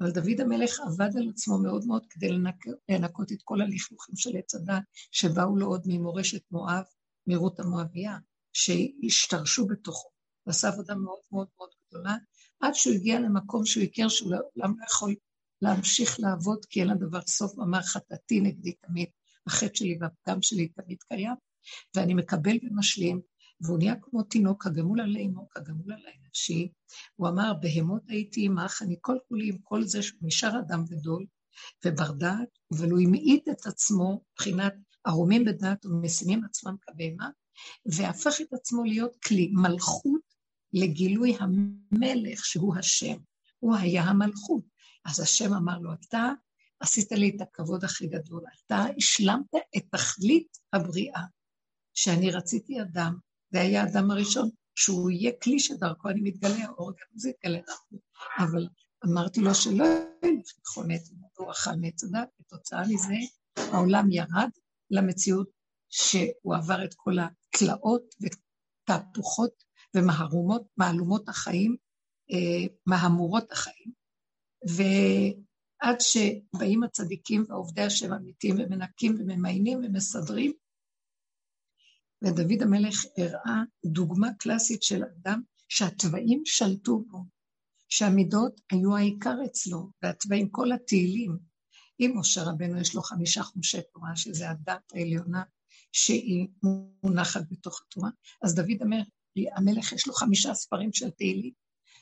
[0.00, 2.64] אבל דוד המלך עבד על עצמו מאוד מאוד כדי לנק...
[2.88, 6.84] לנקות את כל הלכלוכים של עץ הדת, שבאו לו עוד ממורשת מואב,
[7.26, 8.18] מרות המואביה,
[8.52, 10.08] שהשתרשו בתוכו.
[10.46, 12.16] ועשה עבודה מאוד מאוד מאוד גדולה,
[12.60, 15.14] עד שהוא הגיע למקום שהוא הכיר שהוא לעולם לא יכול
[15.64, 19.08] להמשיך לעבוד, כי אין לדבר סוף, אמר חטאתי נגדי תמיד,
[19.46, 21.34] החטא שלי והפגם שלי תמיד קיים,
[21.96, 23.20] ואני מקבל ומשלים,
[23.60, 26.72] והוא נהיה כמו תינוק, הגמול עלי אמו, כגמול עלי נפשי.
[27.16, 31.26] הוא אמר, בהמות הייתי עמך, אני כל כולי עם כל זה שהוא נשאר אדם גדול
[31.84, 34.74] ובר דעת, אבל הוא המעיט את עצמו מבחינת
[35.04, 37.30] ערומים בדעת ומשימים עצמם כבהמה,
[37.86, 40.20] והפך את עצמו להיות כלי, מלכות
[40.72, 43.16] לגילוי המלך שהוא השם.
[43.58, 44.73] הוא היה המלכות.
[45.04, 46.30] אז השם אמר לו, אתה
[46.80, 51.22] עשית לי את הכבוד הכי גדול, אתה השלמת את תכלית הבריאה,
[51.94, 53.18] שאני רציתי אדם,
[53.52, 57.96] זה היה האדם הראשון, שהוא יהיה כלי שדרכו אני מתגלה, האור גם זה יתגלה דרכו.
[58.38, 58.68] אבל
[59.06, 59.84] אמרתי לו שלא
[60.24, 61.00] ילך לחונט,
[61.38, 63.14] הוא אכל מעץ הדת, כתוצאה מזה
[63.56, 64.48] העולם ירד
[64.90, 65.48] למציאות
[65.88, 69.64] שהוא עבר את כל התלאות ותהפוכות
[69.96, 71.76] ומהרומות, מהלומות החיים,
[72.32, 74.03] אה, מהמורות החיים.
[74.68, 80.52] ועד שבאים הצדיקים ועובדי השם אמיתיים ומנקים וממיינים ומסדרים,
[82.24, 87.24] ודוד המלך הראה דוגמה קלאסית של אדם שהתוואים שלטו בו,
[87.88, 91.38] שהמידות היו העיקר אצלו, והתוואים, כל התהילים.
[92.00, 95.42] אם משה רבנו יש לו חמישה חומשי תורה, שזה הדת העליונה
[95.92, 96.48] שהיא
[97.02, 98.10] מונחת בתוך התורה,
[98.42, 99.06] אז דוד המלך,
[99.56, 101.52] המלך יש לו חמישה ספרים של תהילים,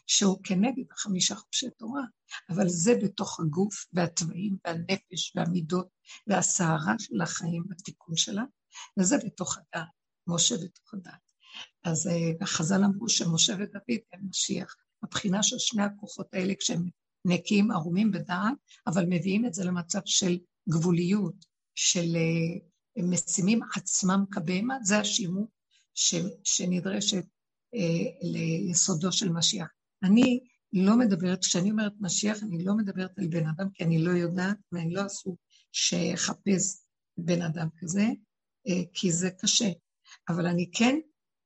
[0.07, 2.03] שהוא כנגד החמישה חומשי תורה,
[2.51, 5.89] אבל זה בתוך הגוף והתוואים והנפש והמידות
[6.27, 8.43] והסערה של החיים והתיקון שלה,
[8.99, 9.89] וזה בתוך הדעת.
[10.27, 11.33] משה בתוך הדת.
[11.85, 12.11] אז uh,
[12.45, 14.77] החז"ל אמרו שמשה ודוד הם משיח.
[15.03, 16.89] הבחינה של שני הכוחות האלה כשהם
[17.25, 18.55] נקיים, ערומים בדעת,
[18.87, 20.39] אבל מביאים את זה למצב של
[20.69, 21.35] גבוליות,
[21.75, 25.49] של uh, משימים עצמם כבהמה, זה השימור
[26.45, 27.79] שנדרשת uh,
[28.23, 29.69] ליסודו של משיח.
[30.03, 30.41] אני
[30.73, 34.57] לא מדברת, כשאני אומרת משיח, אני לא מדברת על בן אדם, כי אני לא יודעת,
[34.73, 35.37] ואני לא אסור
[35.73, 36.83] שיחפש
[37.17, 38.07] בן אדם כזה,
[38.93, 39.71] כי זה קשה.
[40.29, 40.99] אבל אני כן,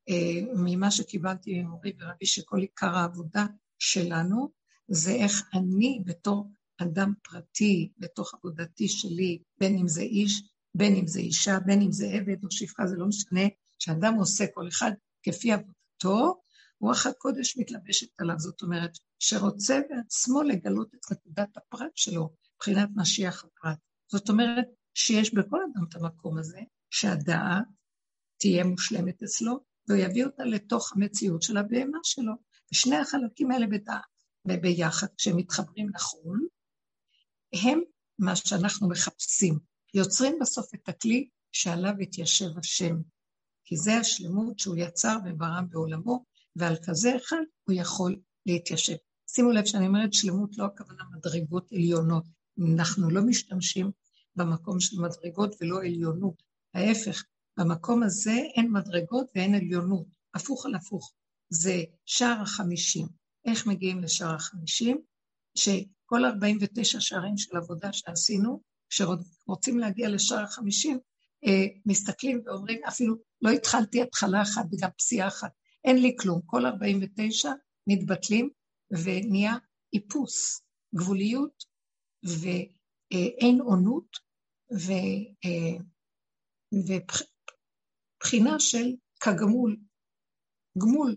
[0.09, 3.47] אה, ממה שקיבלתי ממורי ורבי, שכל עיקר העבודה
[3.79, 4.51] שלנו,
[4.89, 10.43] זה איך אני בתור אדם פרטי, בתוך עבודתי שלי, בין אם זה איש,
[10.75, 13.41] בין אם זה אישה, בין אם זה עבד או שפחה, זה לא משנה,
[13.79, 14.91] שאדם עושה כל אחד
[15.23, 16.41] כפי עבודתו,
[16.81, 23.45] רוח הקודש מתלבשת עליו, זאת אומרת, שרוצה בעצמו לגלות את נקודת הפרט שלו, מבחינת משיח
[23.45, 23.79] הפרט.
[24.13, 26.61] זאת אומרת, שיש בכל אדם את המקום הזה,
[26.91, 27.65] שהדעת
[28.39, 32.33] תהיה מושלמת אצלו, והוא יביא אותה לתוך המציאות של הבהמה שלו.
[32.73, 34.01] ושני החלקים האלה בדעת
[34.49, 36.47] וביחד, כשהם מתחברים נכון,
[37.53, 37.81] הם
[38.19, 39.59] מה שאנחנו מחפשים.
[39.95, 42.97] יוצרים בסוף את הכלי שעליו התיישב השם.
[43.65, 46.25] כי זה השלמות שהוא יצר וברא בעולמו,
[46.57, 48.17] ועל כזה אחד הוא יכול
[48.47, 48.97] להתיישב.
[49.31, 52.25] שימו לב שאני אומרת שלמות לא הכוונה מדרגות עליונות.
[52.75, 53.91] אנחנו לא משתמשים
[54.37, 56.43] במקום של מדרגות ולא עליונות.
[56.75, 57.25] ההפך,
[57.59, 61.13] במקום הזה אין מדרגות ואין עליונות, הפוך על הפוך.
[61.51, 63.07] זה שער החמישים.
[63.45, 65.01] איך מגיעים לשער החמישים?
[65.55, 70.99] שכל 49 שערים של עבודה שעשינו, כשרוצים להגיע לשער החמישים,
[71.47, 75.51] אה, מסתכלים ואומרים, אפילו לא התחלתי התחלה אחת וגם פסיעה אחת,
[75.87, 76.41] אין לי כלום.
[76.47, 77.51] כל 49
[77.87, 78.51] מתבטלים
[78.91, 79.55] ונהיה
[79.93, 80.61] איפוס,
[80.95, 81.65] גבוליות
[82.23, 84.17] ואין עונות,
[86.73, 88.87] ובחינה של
[89.21, 89.77] כגמול,
[90.79, 91.17] גמול,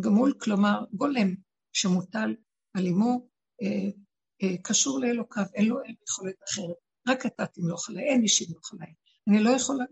[0.00, 1.34] גמול כלומר גולם
[1.72, 2.34] שמוטל
[2.74, 3.28] על אמו,
[3.62, 3.90] אה,
[4.42, 5.76] אה, קשור לאלוקיו, אין לו
[6.08, 6.76] יכולת אחרת,
[7.08, 8.94] רק אתה תמלוך עליי, אין מי שימלוך עליי.
[9.28, 9.84] אני לא יכולה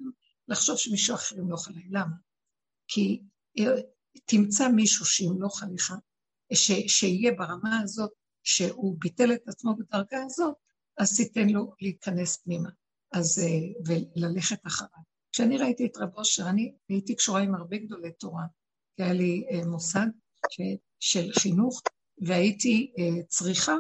[0.49, 2.17] לחשוב שמישהו אחר ימלוך עליי, למה?
[2.89, 3.34] כי אה,
[4.25, 5.95] תמצא מישהו שימלוך עליך,
[6.53, 8.11] ש, שיהיה ברמה הזאת,
[8.43, 10.55] שהוא ביטל את עצמו בדרגה הזאת,
[10.99, 12.69] אז תיתן לו להיכנס פנימה,
[13.13, 13.43] אז,
[13.87, 15.03] וללכת אחריו.
[15.33, 18.45] כשאני ראיתי את רב אושר, אני הייתי קשורה עם הרבה גדולי תורה,
[18.97, 20.07] כי היה לי מוסד
[21.01, 21.83] של חינוך,
[22.19, 22.93] והייתי
[23.29, 23.75] צריכה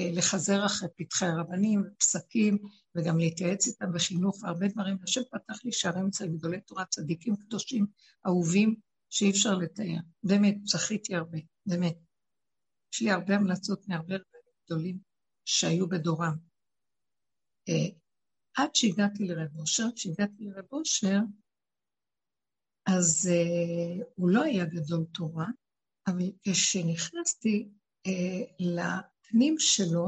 [0.00, 2.58] לחזר אחרי פתחי הרבנים, פסקים,
[2.94, 4.96] וגם להתייעץ איתם בחינוך והרבה דברים.
[5.02, 7.86] השם פתח לי שערים אצל גדולי תורה, צדיקים קדושים,
[8.26, 8.74] אהובים,
[9.10, 9.98] שאי אפשר לתאר.
[10.22, 11.96] באמת, זכיתי הרבה, באמת.
[12.94, 14.14] יש לי הרבה המלצות מהרבה
[14.64, 14.98] גדולים
[15.44, 16.36] שהיו בדורם.
[17.68, 17.96] אה,
[18.56, 21.18] עד שהגעתי לרב אושר, כשהגעתי לרב אושר,
[22.86, 25.46] אז uh, הוא לא היה גדול תורה,
[26.06, 27.68] אבל כשנכנסתי
[29.22, 30.06] לפנים שלו,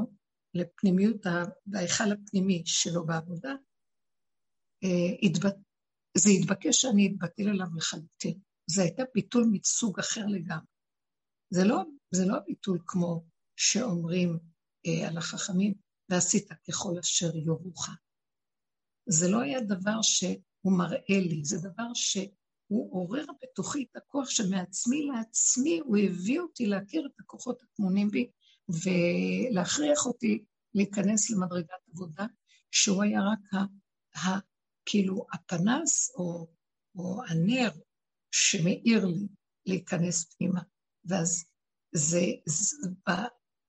[0.54, 1.26] לפנימיות,
[1.74, 3.54] ההיכל הפנימי שלו בעבודה,
[5.22, 5.56] התבט...
[6.16, 8.38] זה התבקש שאני אתבטל עליו לחלוטין.
[8.70, 10.66] זה הייתה ביטול מסוג אחר לגמרי.
[11.50, 11.82] זה לא,
[12.14, 13.24] זה לא הביטול כמו
[13.56, 14.38] שאומרים
[14.86, 15.74] uh, על החכמים,
[16.10, 17.88] ועשית ככל אשר יורוך.
[19.08, 25.06] זה לא היה דבר שהוא מראה לי, זה דבר שהוא עורר בתוכי את הכוח שמעצמי
[25.06, 28.30] לעצמי, הוא הביא אותי להכיר את הכוחות הטמונים בי
[28.68, 32.26] ולהכריח אותי להיכנס למדרגת עבודה,
[32.70, 33.58] שהוא היה רק ה,
[34.18, 34.38] ה,
[34.86, 36.46] כאילו הפנס או,
[36.94, 37.70] או הנר
[38.30, 39.26] שמאיר לי
[39.66, 40.60] להיכנס פנימה.
[41.04, 41.44] ואז
[41.94, 42.88] זה, זה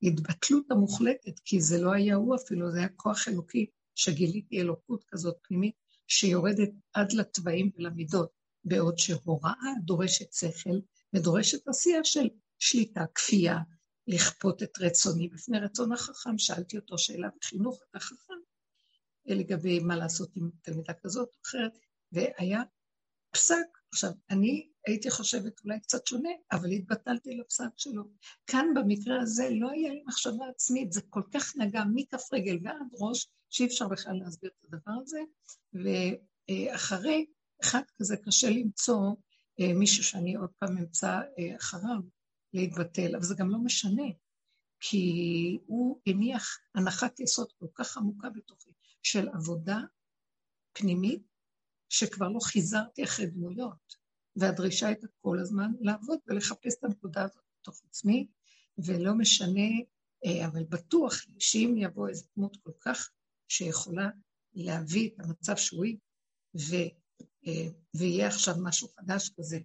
[0.01, 5.37] בהתבטלות המוחלטת, כי זה לא היה הוא אפילו, זה היה כוח אלוקי שגיליתי אלוקות כזאת
[5.41, 5.75] פנימית,
[6.07, 8.29] שיורדת עד לתוואים ולמידות,
[8.63, 10.79] בעוד שהוראה דורשת שכל
[11.13, 12.29] ודורשת עשייה של
[12.59, 13.57] שליטה, כפייה,
[14.07, 16.37] לכפות את רצוני בפני רצון החכם.
[16.37, 18.33] שאלתי אותו שאלה בחינוך, אתה חכם,
[19.25, 21.77] לגבי מה לעשות עם תלמידה כזאת או אחרת,
[22.11, 22.63] והיה
[23.31, 23.65] פסק.
[23.91, 28.03] עכשיו, אני הייתי חושבת אולי קצת שונה, אבל התבטלתי לפסק שלו.
[28.47, 32.87] כאן במקרה הזה לא היה לי מחשבה עצמית, זה כל כך נגע מכף רגל ועד
[32.99, 35.19] ראש, שאי אפשר בכלל להסביר את הדבר הזה.
[35.73, 37.25] ואחרי,
[37.63, 38.99] אחד כזה קשה למצוא
[39.59, 41.99] אה, מישהו שאני עוד פעם אמצא אה, אחריו
[42.55, 44.03] להתבטל, אבל זה גם לא משנה,
[44.79, 48.71] כי הוא הניח הנחת יסוד כל כך עמוקה בתוכי
[49.03, 49.79] של עבודה
[50.73, 51.23] פנימית,
[51.89, 53.95] שכבר לא חיזרתי אחרי דמויות.
[54.35, 58.27] והדרישה הייתה כל הזמן לעבוד ולחפש את הנקודה הזאת בתוך עצמי,
[58.77, 59.69] ולא משנה,
[60.25, 63.11] אה, אבל בטוח שאם יבוא איזו דמות כל כך
[63.47, 64.09] שיכולה
[64.53, 65.85] להביא את המצב שהוא
[67.47, 69.59] אה, ויהיה עכשיו משהו חדש כזה,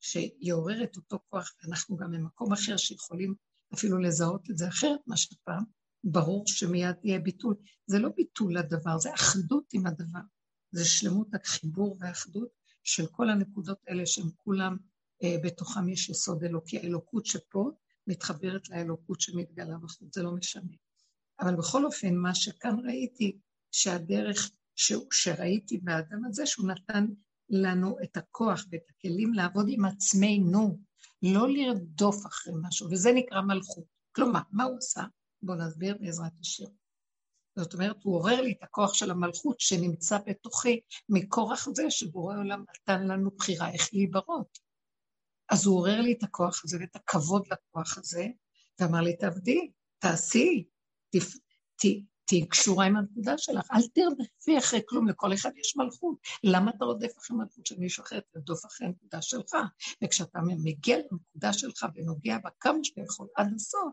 [0.00, 3.34] שיעורר את אותו כוח, ואנחנו גם במקום אחר שיכולים
[3.74, 5.64] אפילו לזהות את זה אחרת מה שפעם,
[6.04, 7.54] ברור שמיד יהיה ביטול.
[7.86, 10.20] זה לא ביטול לדבר, זה אחדות עם הדבר.
[10.72, 12.48] זה שלמות החיבור והאחדות
[12.84, 14.76] של כל הנקודות האלה שהם כולם,
[15.22, 17.70] אה, בתוכם יש יסוד אלוקי, האלוקות שפה
[18.06, 20.72] מתחברת לאלוקות שמתגלה בחוץ, זה לא משנה.
[21.40, 23.38] אבל בכל אופן, מה שכאן ראיתי,
[23.70, 24.92] שהדרך ש...
[25.12, 27.06] שראיתי באדם הזה, שהוא נתן
[27.50, 30.78] לנו את הכוח ואת הכלים לעבוד עם עצמנו,
[31.22, 33.84] לא לרדוף אחרי משהו, וזה נקרא מלכות.
[34.12, 35.02] כלומר, מה הוא עשה?
[35.42, 36.64] בואו נסביר בעזרת השם.
[37.58, 42.64] זאת אומרת, הוא עורר לי את הכוח של המלכות שנמצא בתוכי מכורח זה שבורא עולם
[42.70, 44.58] נתן לנו בחירה איך להיברות.
[45.48, 48.26] אז הוא עורר לי את הכוח הזה ואת הכבוד לכוח הזה,
[48.80, 50.64] ואמר לי, תעבדי, תעשי,
[52.28, 56.18] תהיי קשורה עם הנקודה שלך, אל תרדפי אחרי כלום, לכל אחד יש מלכות.
[56.44, 58.20] למה אתה רודף אחרי מלכות של מישהו אחר?
[58.32, 59.56] תרדוף אחרי הנקודה שלך.
[60.04, 63.92] וכשאתה מגיע לנקודה שלך ונוגע בה כמה שאתה יכול עד הסוף,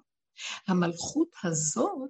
[0.68, 2.10] המלכות הזאת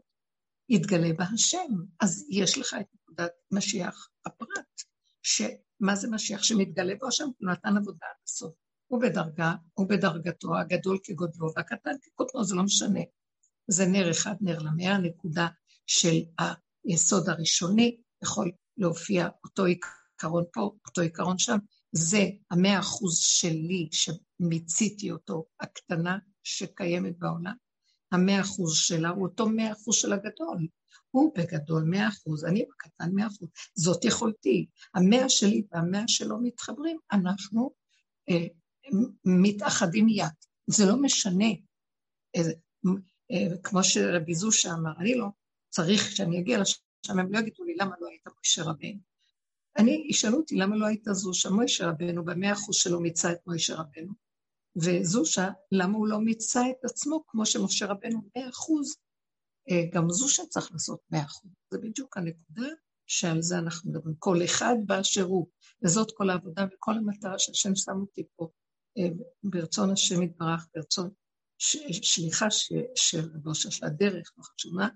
[0.69, 1.73] יתגלה בה השם.
[1.99, 4.81] אז יש לך את נקודת משיח הפרט,
[5.23, 6.43] שמה זה משיח?
[6.43, 8.53] שמתגלה בו השם, הוא נתן עבודה עד הסוף.
[8.87, 13.01] הוא בדרגה, הוא בדרגתו, הגדול כגודלו והקטן כקוטנו, זה לא משנה.
[13.67, 15.47] זה נר אחד, נר למאה, הנקודה
[15.87, 16.15] של
[16.85, 21.57] היסוד הראשוני, יכול להופיע אותו עיקרון פה, אותו עיקרון שם,
[21.91, 27.53] זה המאה אחוז שלי שמיציתי אותו, הקטנה שקיימת בעולם,
[28.11, 30.67] המאה אחוז שלה הוא אותו מאה אחוז של הגדול.
[31.11, 33.49] הוא בגדול מאה אחוז, אני בקטן מאה אחוז.
[33.75, 34.67] זאת יכולתי.
[34.95, 37.71] המאה שלי והמאה שלו מתחברים, אנחנו
[38.29, 38.47] אה,
[39.25, 40.25] מתאחדים יד.
[40.67, 41.45] זה לא משנה.
[42.35, 45.27] אה, כמו שרבי זושה אמר, אני לא
[45.75, 48.99] צריך שאני אגיע לשם, הם לא יגידו לי למה לא היית משה רבינו.
[49.77, 53.75] אני, ישאלו אותי למה לא היית זושה, משה רבנו במאה אחוז שלו מיצה את משה
[53.75, 54.13] רבנו,
[54.75, 58.95] וזושה, למה הוא לא מיצה את עצמו כמו שמשה רבנו מאה אחוז,
[59.71, 61.51] אה, גם זושה צריך לעשות מאה אחוז.
[61.71, 62.67] זה בדיוק הנקודה
[63.07, 64.15] שעל זה אנחנו מדברים.
[64.19, 65.47] כל אחד באשר הוא,
[65.83, 68.49] וזאת כל העבודה וכל המטרה שהשם שם אותי פה,
[68.97, 69.07] אה,
[69.43, 71.09] ברצון השם יתברך, ברצון
[72.01, 72.51] שליחה
[72.95, 74.87] של ראש של הדרך, לא חשוב מה,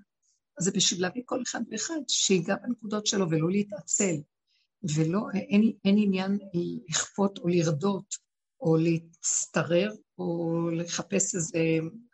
[0.59, 4.15] זה בשביל להביא כל אחד ואחד שיגע בנקודות שלו ולא להתעצל,
[4.95, 6.39] ולא, אין, אין עניין
[6.89, 8.15] לכפות או לרדות
[8.61, 11.59] או להצטרר או לחפש איזה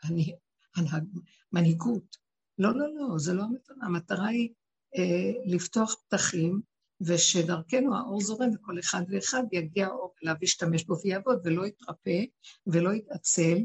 [0.03, 1.03] הנהג,
[1.51, 2.17] מנהיגות.
[2.57, 3.75] לא, לא, לא, זה לא המטרה.
[3.81, 4.49] המטרה היא
[4.97, 6.61] אה, לפתוח פתחים
[7.01, 12.23] ושדרכנו האור זורם וכל אחד ואחד יגיע האור אליו, ישתמש בו ויעבוד ולא יתרפא
[12.67, 13.57] ולא יתעצל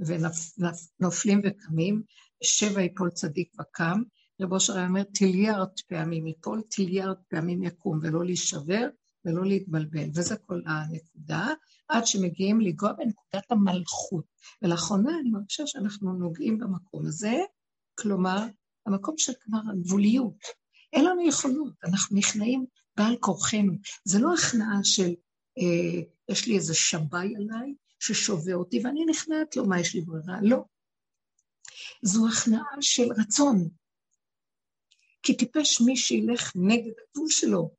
[0.00, 2.02] ונופלים וקמים,
[2.42, 4.02] שבע יפול צדיק וקם.
[4.40, 8.88] רב אושר היה אומר טיליארד פעמים יפול, טיליארד פעמים יקום, ולא להישבר
[9.24, 11.48] ולא להתבלבל, וזה כל הנקודה,
[11.88, 14.24] עד שמגיעים לגוע בנקודת המלכות.
[14.62, 17.34] ולאחרונה אני מרגישה שאנחנו נוגעים במקום הזה,
[17.98, 18.46] כלומר,
[18.86, 20.38] המקום של כבר הגבוליות.
[20.92, 22.64] אין לנו יכולות, אנחנו נכנעים
[22.96, 23.72] בעל כורחנו.
[24.04, 25.10] זה לא הכנעה של
[25.58, 30.38] אה, יש לי איזה שבי עליי ששובה אותי ואני נכנעת לו, מה יש לי ברירה?
[30.42, 30.64] לא.
[32.02, 33.68] זו הכנעה של רצון.
[35.26, 37.74] כי טיפש מי שילך נגד הגבול שלו.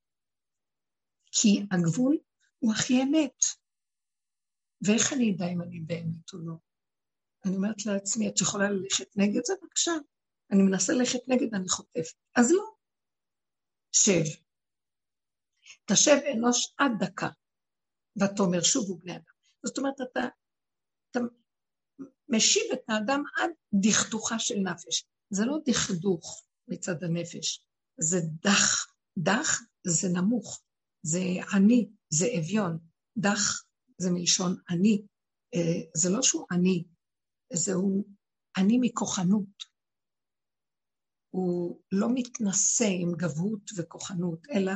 [1.32, 2.18] כי הגבול
[2.60, 3.40] הוא הכי אמת.
[4.82, 6.54] ואיך אני אדע אם אני באמת או לא?
[7.46, 9.54] אני אומרת לעצמי, את יכולה ללכת נגד זה?
[9.62, 9.92] בבקשה.
[10.52, 12.16] אני מנסה ללכת נגד, אני חוטפת.
[12.36, 12.64] אז לא.
[13.92, 14.24] שב.
[15.86, 17.30] תשב אנוש עד דקה,
[18.18, 19.34] ותאמר שובו בני אדם.
[19.66, 20.20] זאת אומרת, אתה,
[21.12, 21.20] אתה
[22.30, 25.06] משיב את האדם עד דכדוכה של נפש.
[25.30, 27.66] זה לא דכדוך מצד הנפש,
[28.00, 28.94] זה דח.
[29.18, 30.62] דח זה נמוך,
[31.04, 31.20] זה
[31.54, 32.78] עני, זה אביון.
[33.18, 33.64] דח
[33.98, 35.02] זה מלשון עני.
[35.56, 36.84] אה, זה לא שהוא עני,
[37.54, 38.06] זהו
[38.58, 39.64] עני מכוחנות.
[41.30, 44.72] הוא לא מתנשא עם גבהות וכוחנות, אלא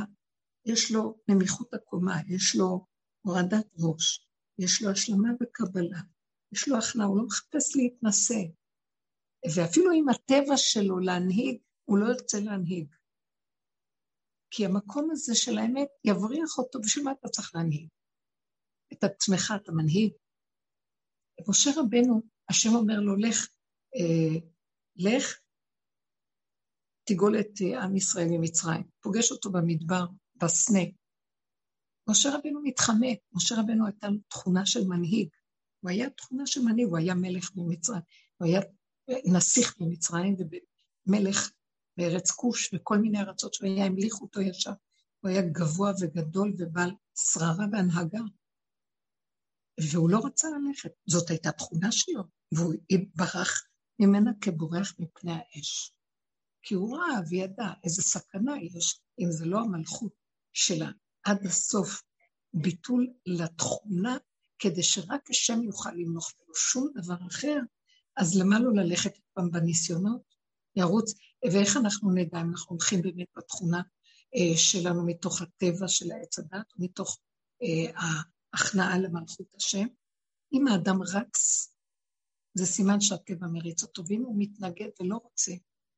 [0.65, 2.86] יש לו נמיכות הקומה, יש לו
[3.21, 4.27] הורדת ראש,
[4.60, 5.99] יש לו השלמה וקבלה,
[6.54, 8.41] יש לו הכנעה, הוא לא מחפש להתנשא.
[9.56, 11.58] ואפילו עם הטבע שלו להנהיג,
[11.91, 12.95] הוא לא ירצה להנהיג.
[14.51, 17.89] כי המקום הזה של האמת יבריח אותו, בשביל מה אתה צריך להנהיג?
[18.93, 20.13] את עצמך אתה מנהיג.
[21.49, 23.47] משה רבנו, השם אומר לו, לך,
[23.95, 24.39] אה,
[24.95, 25.39] לך,
[27.04, 28.84] תגאול את אה, עם ישראל ממצרים.
[29.01, 30.86] פוגש אותו במדבר, בסנה.
[32.10, 35.30] משה רבנו מתחמק, משה רבנו הייתה לו תכונה של מנהיג.
[35.80, 38.01] הוא היה תכונה של מנהיג, הוא היה מלך במצרים,
[38.38, 38.62] הוא היה
[39.34, 40.36] נסיך במצרים
[41.08, 41.51] ומלך
[41.97, 44.71] בארץ כוש וכל מיני ארצות שהוא היה, המליכו אותו ישר.
[45.19, 48.21] הוא היה גבוה וגדול ובעל שררה והנהגה.
[49.91, 52.73] והוא לא רצה ללכת, זאת הייתה תכונה שלו, והוא
[53.15, 53.63] ברח
[53.99, 55.93] ממנה כבורח מפני האש.
[56.62, 60.13] כי הוא ראה וידע איזה סכנה יש, אם זה לא המלכות
[60.54, 60.91] שלה
[61.23, 62.01] עד הסוף,
[62.54, 64.17] ביטול לתכונה,
[64.60, 67.58] כדי שרק השם יוכל למנוח ולא שום דבר אחר,
[68.17, 70.31] אז למה לא ללכת פעם בניסיונות?
[70.75, 71.13] ירוץ,
[71.51, 73.81] ואיך אנחנו נדע אם אנחנו הולכים באמת בתכונה
[74.36, 77.19] אה, שלנו מתוך הטבע של העץ הדת, מתוך
[77.63, 78.01] אה,
[78.53, 79.88] ההכנעה למלכות השם?
[80.53, 81.67] אם האדם רץ,
[82.53, 85.51] זה סימן שהטבע מריץ אותו, ואם הוא מתנגד ולא רוצה,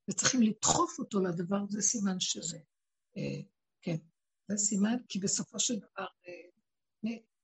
[0.09, 2.57] וצריכים לדחוף אותו לדבר, זה סימן שזה,
[3.17, 3.41] אה,
[3.81, 3.97] כן,
[4.51, 6.05] זה סימן, כי בסופו של דבר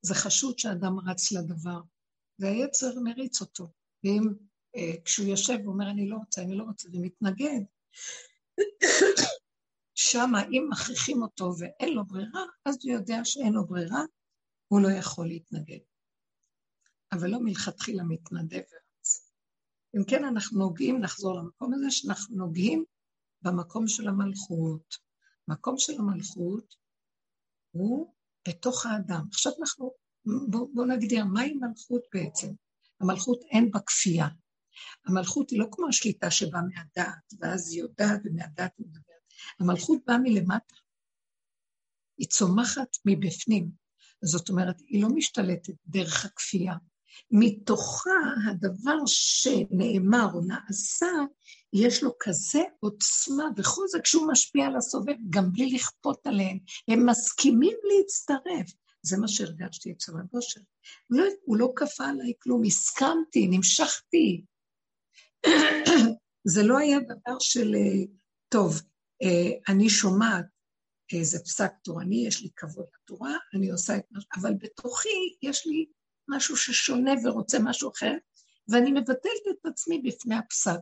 [0.01, 1.81] זה חשוד שאדם רץ לדבר,
[2.39, 3.71] והיצר מריץ אותו.
[4.03, 4.33] ואם
[5.05, 7.61] כשהוא יושב ואומר, אני לא רוצה, אני לא רוצה, ומתנגד,
[9.95, 14.01] שמה, אם מכריחים אותו ואין לו ברירה, אז הוא יודע שאין לו ברירה,
[14.67, 15.79] הוא לא יכול להתנגד.
[17.11, 18.61] אבל לא מלכתחילה מתנדב
[19.97, 22.85] אם כן, אנחנו נוגעים, נחזור למקום הזה, שאנחנו נוגעים
[23.41, 24.95] במקום של המלכות.
[25.47, 26.75] מקום של המלכות
[27.71, 28.13] הוא
[28.47, 29.25] בתוך האדם.
[29.31, 29.91] עכשיו אנחנו,
[30.49, 32.47] בואו בוא נגדיר, מהי מלכות בעצם?
[32.99, 34.27] המלכות אין בה כפייה.
[35.05, 39.03] המלכות היא לא כמו השליטה שבאה מהדעת, ואז היא יודעת ומהדעת היא מדברת.
[39.59, 40.75] המלכות באה מלמטה.
[42.17, 43.69] היא צומחת מבפנים.
[44.21, 46.73] זאת אומרת, היא לא משתלטת דרך הכפייה.
[47.31, 48.19] מתוכה
[48.49, 51.07] הדבר שנאמר או נעשה,
[51.73, 56.57] יש לו כזה עוצמה וחוזק שהוא משפיע על הסובב, גם בלי לכפות עליהם.
[56.87, 58.73] הם מסכימים להצטרף.
[59.01, 60.61] זה מה שהרגשתי אצל רב אושר.
[61.09, 64.43] לא, הוא לא כפה עליי כלום, הסכמתי, נמשכתי.
[66.53, 68.05] זה לא היה דבר של, אה,
[68.49, 68.81] טוב,
[69.23, 70.45] אה, אני שומעת
[71.13, 74.19] איזה פסק תורני, יש לי כבוד לתורה, אני עושה את מה...
[74.41, 75.09] אבל בתוכי
[75.41, 75.85] יש לי
[76.29, 78.13] משהו ששונה ורוצה משהו אחר,
[78.69, 80.79] ואני מבטלת את עצמי בפני הפסק.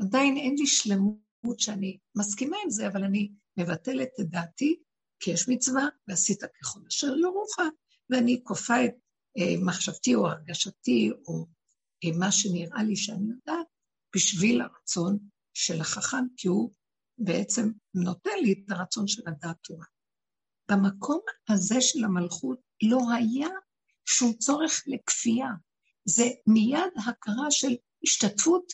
[0.00, 4.82] עדיין אין לי שלמות שאני מסכימה עם זה, אבל אני מבטלת את דעתי,
[5.20, 7.56] כי יש מצווה, ועשית ככל אשר יורוך,
[8.10, 8.94] ואני כופה את
[9.38, 11.46] אה, מחשבתי או הרגשתי, או
[12.04, 13.66] אה, מה שנראה לי שאני יודעת,
[14.14, 15.18] בשביל הרצון
[15.54, 16.74] של החכם, כי הוא
[17.18, 19.86] בעצם נותן לי את הרצון של הדעת תורה.
[20.70, 23.48] במקום הזה של המלכות לא היה
[24.04, 25.48] שום צורך לכפייה.
[26.04, 28.72] זה מיד הכרה של השתתפות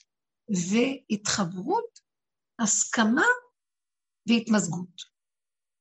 [0.49, 2.01] והתחברות,
[2.59, 3.26] הסכמה
[4.28, 5.03] והתמזגות,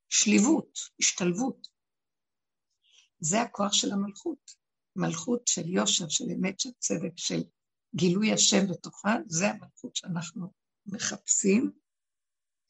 [0.09, 1.67] שליבות, השתלבות.
[3.19, 4.65] זה הכוח של המלכות.
[4.95, 7.43] מלכות של יושר, של אמת, של צדק, של
[7.95, 10.51] גילוי השם בתוכה, זה המלכות שאנחנו
[10.85, 11.71] מחפשים,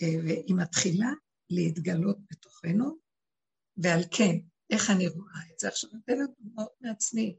[0.02, 1.10] אה, והיא מתחילה
[1.50, 2.98] להתגלות בתוכנו,
[3.78, 4.36] ועל כן,
[4.70, 5.68] איך אני רואה את זה?
[5.68, 7.36] עכשיו, אני אתן דוגמאות מעצמי.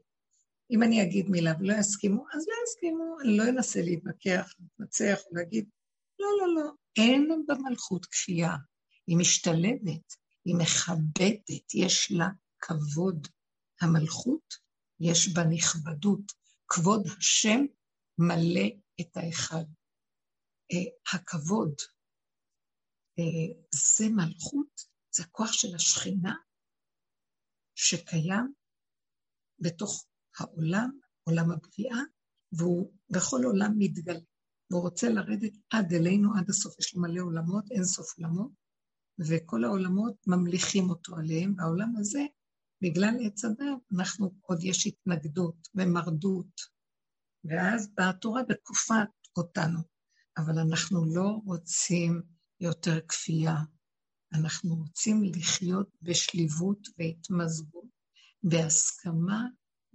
[0.71, 5.69] אם אני אגיד מילה ולא יסכימו, אז לא יסכימו, אני לא אנסה להתווכח, להתנצח ולהגיד,
[6.19, 8.55] לא, לא, לא, אין במלכות כפייה,
[9.07, 10.13] היא משתלבת,
[10.45, 12.27] היא מכבדת, יש לה
[12.59, 13.27] כבוד.
[13.81, 14.53] המלכות,
[14.99, 16.31] יש בה נכבדות.
[16.67, 17.65] כבוד השם
[18.17, 18.67] מלא
[19.01, 19.63] את האחד.
[20.73, 21.73] Uh, הכבוד,
[23.19, 24.81] uh, זה מלכות,
[25.15, 26.33] זה הכוח של השכינה
[27.75, 28.53] שקיים
[29.59, 30.05] בתוך
[30.39, 31.99] העולם, עולם הבריאה,
[32.51, 34.19] והוא בכל עולם מתגלה.
[34.71, 36.79] והוא רוצה לרדת עד אלינו, עד הסוף.
[36.79, 38.51] יש לו מלא עולמות, אין סוף עולמות,
[39.19, 42.21] וכל העולמות ממליכים אותו עליהם, והעולם הזה,
[42.83, 46.76] בגלל עץ הדת, אנחנו, עוד יש התנגדות ומרדות,
[47.47, 49.79] ואז באה התורה וכופת אותנו.
[50.37, 52.21] אבל אנחנו לא רוצים
[52.59, 53.55] יותר כפייה,
[54.33, 57.87] אנחנו רוצים לחיות בשליבות והתמזגות,
[58.43, 59.45] בהסכמה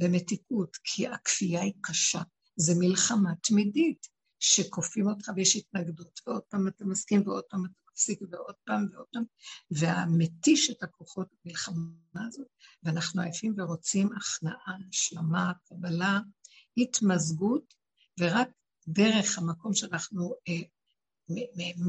[0.00, 2.22] ומתיקות, כי הכפייה היא קשה.
[2.56, 4.06] זה מלחמה תמידית,
[4.38, 9.06] שכופים אותך ויש התנגדות, ועוד פעם אתה מסכים ועוד פעם אתה מפסיק ועוד פעם ועוד
[9.12, 9.24] פעם,
[9.70, 12.46] והמתיש את הכוחות במלחמה הזאת,
[12.82, 16.20] ואנחנו עייפים ורוצים הכנעה, השלמה, קבלה,
[16.76, 17.74] התמזגות,
[18.20, 18.48] ורק
[18.88, 20.62] דרך המקום שאנחנו אה,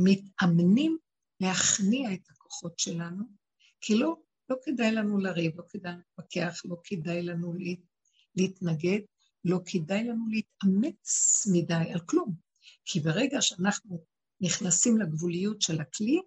[0.03, 0.97] מתאמנים
[1.39, 3.23] להכניע את הכוחות שלנו,
[3.81, 4.15] כי לא,
[4.49, 7.53] לא כדאי לנו לריב, לא כדאי לנו להתווכח, לא כדאי לנו
[8.36, 8.99] להתנגד,
[9.45, 12.36] לא כדאי לנו להתאמץ מדי על כלום.
[12.86, 14.05] כי ברגע שאנחנו
[14.41, 16.21] נכנסים לגבוליות של הכלי,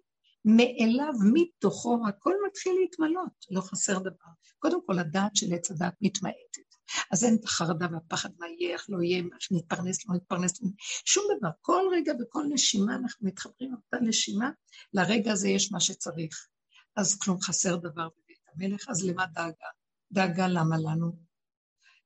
[0.45, 4.31] מאליו, מתוכו, הכל מתחיל להתמלות, לא חסר דבר.
[4.59, 6.66] קודם כל, הדעת של עץ הדעת מתמעטת.
[7.11, 10.61] אז אין את החרדה והפחד מה יהיה, איך לא יהיה, איך נתפרנס, לא נתפרנס,
[11.05, 11.49] שום דבר.
[11.61, 14.49] כל רגע בכל נשימה אנחנו מתחברים לאותה נשימה,
[14.93, 16.47] לרגע הזה יש מה שצריך.
[16.95, 19.67] אז כלום חסר דבר בבית המלך, אז למה דאגה?
[20.11, 21.17] דאגה למה לנו?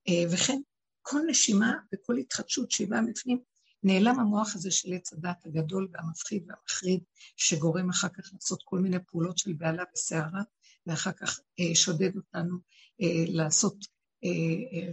[0.10, 0.62] אה, וכן,
[1.02, 3.40] כל נשימה וכל התחדשות שהיא באה בפנים,
[3.84, 7.04] נעלם המוח הזה של עץ הדת הגדול והמפחיד והמחריד,
[7.38, 10.42] שגורם אחר כך לעשות כל מיני פעולות של בהלה וסערה,
[10.86, 12.58] ואחר כך אה, שודד אותנו
[13.02, 13.76] אה, לעשות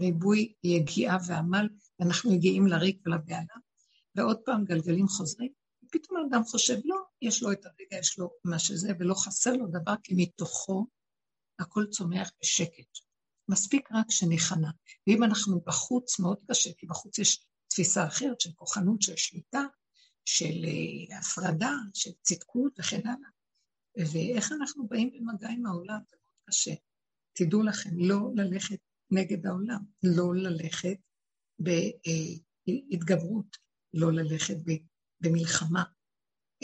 [0.00, 1.68] ריבוי יגיעה ועמל,
[2.00, 3.56] ואנחנו מגיעים לריק ולבהלה,
[4.14, 5.52] ועוד פעם גלגלים חוזרים,
[5.84, 9.66] ופתאום האדם חושב, לא, יש לו את הרגע, יש לו מה שזה, ולא חסר לו
[9.66, 10.86] דבר, כי מתוכו
[11.58, 12.98] הכל צומח בשקט.
[13.48, 14.70] מספיק רק שניכנע.
[15.06, 19.62] ואם אנחנו בחוץ, מאוד קשה, כי בחוץ יש תפיסה אחרת של כוחנות, של שליטה,
[20.24, 23.30] של uh, הפרדה, של צדקות וכן הלאה.
[24.12, 26.74] ואיך אנחנו באים במגע עם העולם, זה מאוד קשה.
[27.32, 28.78] תדעו לכם, לא ללכת
[29.10, 30.98] נגד העולם, לא ללכת
[31.58, 33.56] בהתגברות,
[33.94, 34.56] לא ללכת
[35.20, 35.84] במלחמה,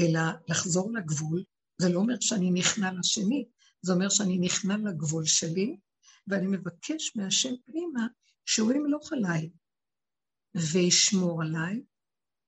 [0.00, 1.44] אלא לחזור לגבול.
[1.78, 3.48] זה לא אומר שאני נכנע לשני,
[3.82, 5.76] זה אומר שאני נכנע לגבול שלי,
[6.26, 8.06] ואני מבקש מהשם פנימה
[8.46, 9.50] שהוא ימלוך עליי
[10.72, 11.82] וישמור עליי,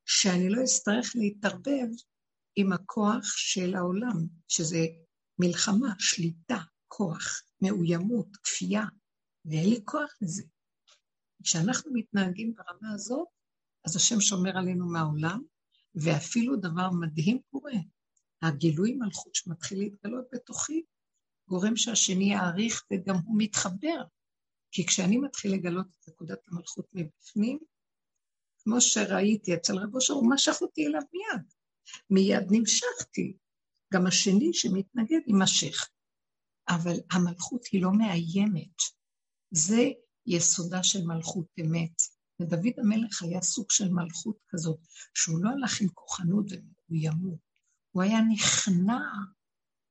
[0.04, 1.88] שאני לא אצטרך להתערבב
[2.56, 4.86] עם הכוח של העולם, שזה
[5.38, 8.84] מלחמה, שליטה, כוח, מאוימות, כפייה,
[9.46, 10.42] ואין לי כוח לזה.
[11.42, 13.28] כשאנחנו מתנהגים ברמה הזאת,
[13.84, 15.42] אז השם שומר עלינו מהעולם,
[15.94, 17.72] ואפילו דבר מדהים קורה.
[18.42, 20.82] הגילוי מלכות שמתחיל להתגלות בתוכי,
[21.48, 24.04] גורם שהשני יעריך וגם הוא מתחבר.
[24.70, 27.58] כי כשאני מתחיל לגלות את נקודת המלכות מבפנים,
[28.58, 31.44] כמו שראיתי אצל רב אושר, הוא משך אותי אליו מיד.
[32.10, 33.36] מיד נמשכתי.
[33.94, 35.88] גם השני שמתנגד יימשך.
[36.68, 38.95] אבל המלכות היא לא מאיימת.
[39.50, 39.90] זה
[40.26, 42.02] יסודה של מלכות אמת.
[42.40, 44.78] ודוד המלך היה סוג של מלכות כזאת,
[45.14, 47.38] שהוא לא הלך עם כוחנות ומאוימות,
[47.90, 48.98] הוא היה נכנע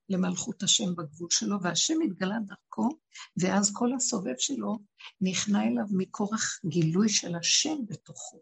[0.10, 2.90] למלכות השם בגבול שלו, והשם התגלה דרכו,
[3.38, 4.80] ואז כל הסובב שלו
[5.22, 8.42] נכנע אליו מכורח גילוי של השם בתוכו.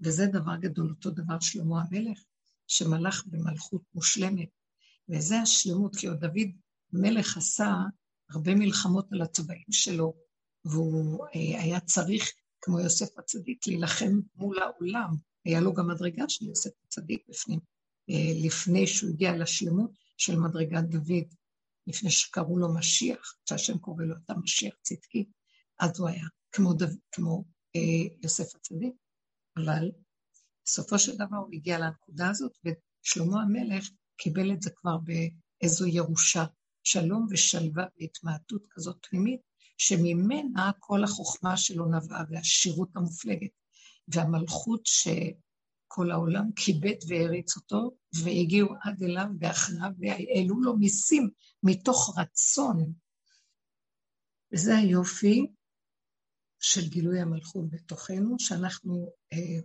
[0.00, 2.18] וזה דבר גדול, אותו דבר שלמה המלך,
[2.66, 4.48] שמלך במלכות מושלמת.
[5.08, 6.50] וזה השלמות, כי עוד דוד
[6.92, 7.74] מלך עשה
[8.30, 10.14] הרבה מלחמות על הצבעים שלו,
[10.70, 15.14] והוא אה, היה צריך, כמו יוסף הצדיק, להילחם מול העולם.
[15.44, 17.60] היה לו גם מדרגה של יוסף הצדיק בפנים,
[18.10, 21.34] אה, לפני שהוא הגיע לשלמות של מדרגת דוד,
[21.86, 25.24] לפני שקראו לו משיח, שהשם קורא לו אתה משיח צדקי,
[25.80, 27.44] אז הוא היה כמו, דו, כמו
[27.76, 28.94] אה, יוסף הצדיק,
[29.56, 29.90] אבל
[30.64, 36.44] בסופו של דבר הוא הגיע לנקודה הזאת, ושלמה המלך קיבל את זה כבר באיזו ירושה,
[36.84, 39.40] שלום ושלווה והתמעטות כזאת פנימית,
[39.78, 43.50] שממנה כל החוכמה שלו נבעה, והשירות המופלגת,
[44.08, 51.30] והמלכות שכל העולם כיבד והריץ אותו, והגיעו עד אליו בהכנעה, והעלו לו מיסים
[51.62, 52.92] מתוך רצון.
[54.52, 55.46] וזה היופי
[56.60, 59.60] של גילוי המלכות בתוכנו, שאנחנו אה,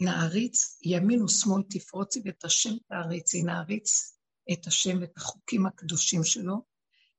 [0.00, 4.18] נעריץ, ימין ושמאל תפרוצי ואת השם תעריצי, נעריץ
[4.52, 6.64] את השם ואת החוקים הקדושים שלו,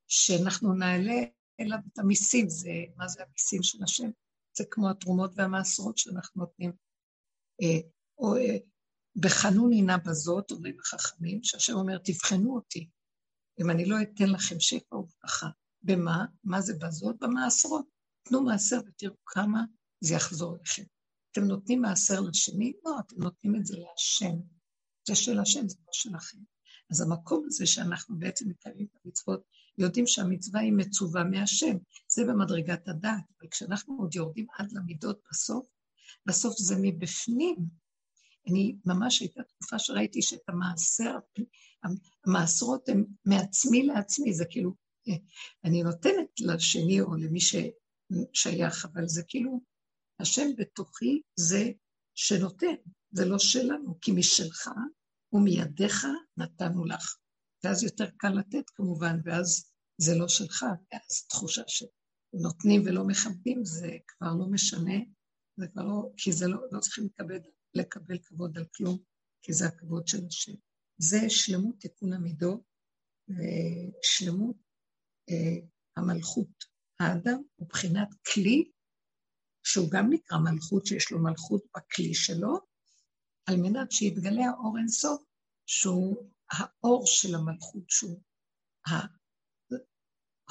[0.08, 1.22] שאנחנו נעלה
[1.60, 4.10] אליו את המיסים, זה, מה זה המיסים של השם?
[4.58, 6.72] זה כמו התרומות והמעשרות שאנחנו נותנים.
[7.62, 8.58] אה, או אה,
[9.16, 12.90] בחנוני נא בזאת, אומרים החכמים, שהשם אומר, תבחנו אותי,
[13.62, 15.50] אם אני לא אתן לכם שפע וברכה.
[15.82, 16.26] במה?
[16.44, 17.16] מה זה בזאת?
[17.20, 17.86] במעשרות.
[18.24, 19.64] תנו מעשר ותראו כמה
[20.02, 20.84] זה יחזור לכם.
[21.32, 22.74] אתם נותנים מעשר לשני?
[22.86, 24.36] לא, אתם נותנים את זה להשם.
[25.08, 26.38] זה של השם, זה לא שלכם.
[26.92, 29.42] אז המקום הזה שאנחנו בעצם מקיימים את המצוות,
[29.78, 31.78] יודעים שהמצווה היא מצווה מהשם.
[32.08, 35.68] זה במדרגת הדעת, אבל כשאנחנו עוד יורדים עד למידות בסוף,
[36.26, 37.56] בסוף זה מבפנים.
[38.50, 41.18] אני, ממש הייתה תקופה שראיתי שאת המעשר,
[42.26, 44.76] המעשרות הן מעצמי לעצמי, זה כאילו,
[45.64, 49.62] אני נותנת לשני או למי ששייך, אבל זה כאילו,
[50.20, 51.72] השם בתוכי זה
[52.16, 52.76] שנותן,
[53.12, 54.70] זה לא שלנו, כי משלך
[55.34, 56.08] ומידיך
[56.38, 57.16] נתנו לך.
[57.66, 63.98] ואז יותר קל לתת כמובן, ואז זה לא שלך, ואז תחושה שנותנים ולא מכבדים, זה
[64.08, 64.94] כבר לא משנה,
[65.58, 67.40] זה כבר לא, כי זה לא, לא צריכים לקבל,
[67.74, 68.98] לקבל כבוד על כלום,
[69.42, 70.54] כי זה הכבוד של השם.
[70.98, 72.62] זה שלמות תיקון המידות
[73.30, 74.56] ושלמות
[75.30, 76.66] אה, המלכות.
[77.00, 78.72] האדם הוא בחינת כלי,
[79.64, 82.60] שהוא גם נקרא מלכות, שיש לו מלכות בכלי שלו,
[83.46, 85.24] על מנת שיתגלה האור אינסוף,
[85.66, 88.22] שהוא האור של המלכות, שהוא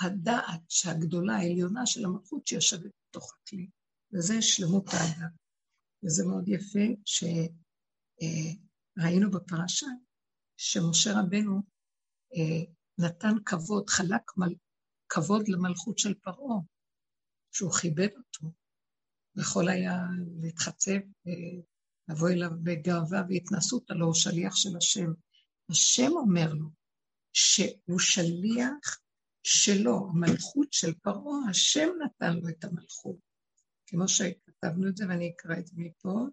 [0.01, 3.69] הדעת שהגדולה, העליונה של המלכות שיושבת בתוך הכלי.
[4.13, 5.31] וזה שלמות האדם.
[6.05, 6.87] וזה מאוד יפה
[9.05, 9.87] שראינו בפרשה
[10.57, 11.63] שמשה רבנו
[12.35, 12.65] אה,
[12.99, 14.55] נתן כבוד, חלק מל...
[15.09, 16.59] כבוד למלכות של פרעה,
[17.53, 18.53] שהוא כיבד אותו,
[19.37, 19.99] יכול היה
[20.43, 21.61] להתחצב אה,
[22.09, 25.13] לבוא אליו בגאווה והתנסות, הלא הוא שליח של השם.
[25.71, 26.69] השם אומר לו
[27.33, 29.01] שהוא שליח
[29.43, 33.17] שלו, המלכות של פרעה, השם נתן לו את המלכות.
[33.87, 36.27] כמו שכתבנו את זה, ואני אקרא את זה מפה.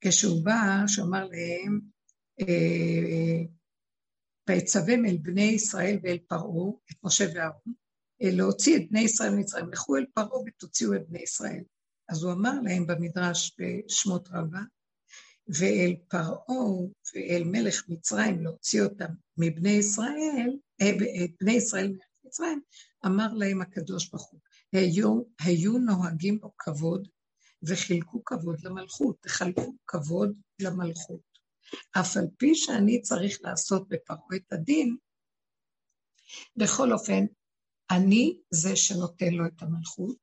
[0.00, 1.80] כשהוא בא, שאמר להם,
[2.40, 3.44] אה,
[4.48, 7.74] ויצווים אל בני ישראל ואל פרעה, את משה ואהרון,
[8.22, 11.64] אה, להוציא את בני ישראל ממצרים, לכו אל פרעה ותוציאו את בני ישראל.
[12.08, 14.60] אז הוא אמר להם במדרש בשמות רבה,
[15.58, 16.66] ואל פרעה
[17.14, 20.90] ואל מלך מצרים להוציא אותם מבני ישראל, אה,
[21.24, 22.60] את בני ישראל מארץ מצרים,
[23.06, 24.40] אמר להם הקדוש ברוך הוא,
[24.72, 27.08] היו, היו נוהגים בו כבוד
[27.62, 31.30] וחילקו כבוד למלכות, תחלקו כבוד למלכות.
[32.00, 34.96] אף על פי שאני צריך לעשות בפרעה את הדין,
[36.56, 37.24] בכל אופן,
[37.90, 40.16] אני זה שנותן לו את המלכות,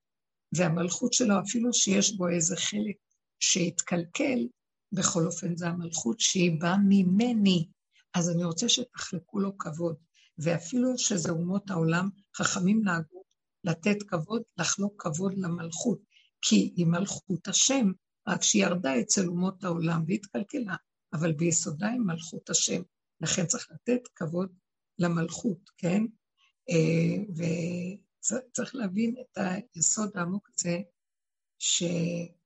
[0.55, 2.95] והמלכות שלו, אפילו שיש בו איזה חלק
[3.39, 4.47] שהתקלקל,
[4.91, 7.67] בכל אופן זה המלכות שהיא באה ממני.
[8.13, 9.95] אז אני רוצה שתחלקו לו כבוד.
[10.37, 13.23] ואפילו שזה אומות העולם, חכמים נהגו
[13.63, 15.99] לתת כבוד, לחלוק כבוד למלכות.
[16.41, 17.91] כי היא מלכות השם,
[18.27, 20.75] רק שהיא ירדה אצל אומות העולם והתקלקלה,
[21.13, 22.81] אבל ביסודה היא מלכות השם.
[23.21, 24.49] לכן צריך לתת כבוד
[24.99, 26.03] למלכות, כן?
[26.69, 27.23] אה,
[28.21, 29.37] וצריך להבין את
[29.75, 30.77] היסוד העמוק הזה,
[31.59, 32.37] שנראה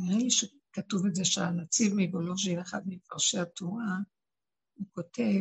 [0.00, 3.98] אה, לי שכתוב את זה שהנציב מבולוז'ין, אחד מפרשי התורה,
[4.74, 5.40] הוא כותב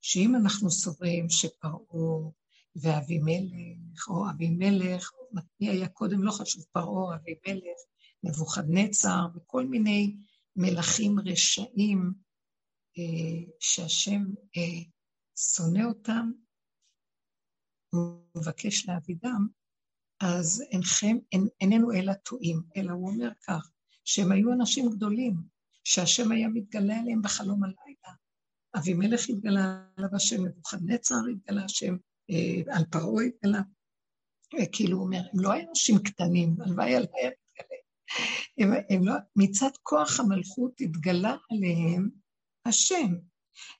[0.00, 2.30] שאם אנחנו סוברים שפרעה
[2.76, 5.12] ואבימלך, או אבימלך,
[5.60, 7.78] מי היה קודם, לא חשוב, פרעה, אבימלך,
[8.22, 10.16] נבוכדנצר, וכל מיני
[10.56, 12.12] מלכים רשעים
[12.98, 14.24] אה, שהשם
[14.56, 14.82] אה,
[15.36, 16.30] שונא אותם,
[17.92, 19.46] הוא מבקש להבידם,
[20.20, 23.70] אז אינכם, אין, איננו אלא טועים, אלא הוא אומר כך,
[24.08, 25.34] שהם היו אנשים גדולים,
[25.84, 28.16] שהשם היה מתגלה עליהם בחלום הלילה.
[28.76, 31.96] אבימלך התגלה עליו השם, נבוכדנצר התגלה השם,
[32.30, 33.60] אה, על פרעה התגלה.
[34.72, 37.78] כאילו הוא אומר, הם לא היו אנשים קטנים, הלוואי עליהם מתגלה.
[38.58, 42.10] הם, הם לא, מצד כוח המלכות התגלה עליהם
[42.64, 43.14] השם.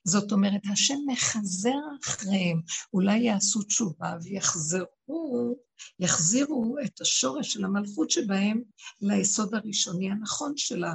[0.04, 2.60] זאת אומרת, השם מחזר אחריהם,
[2.92, 5.56] אולי יעשו תשובה ויחזרו,
[6.00, 8.62] יחזירו את השורש של המלכות שבהם
[9.00, 10.94] ליסוד הראשוני הנכון שלה,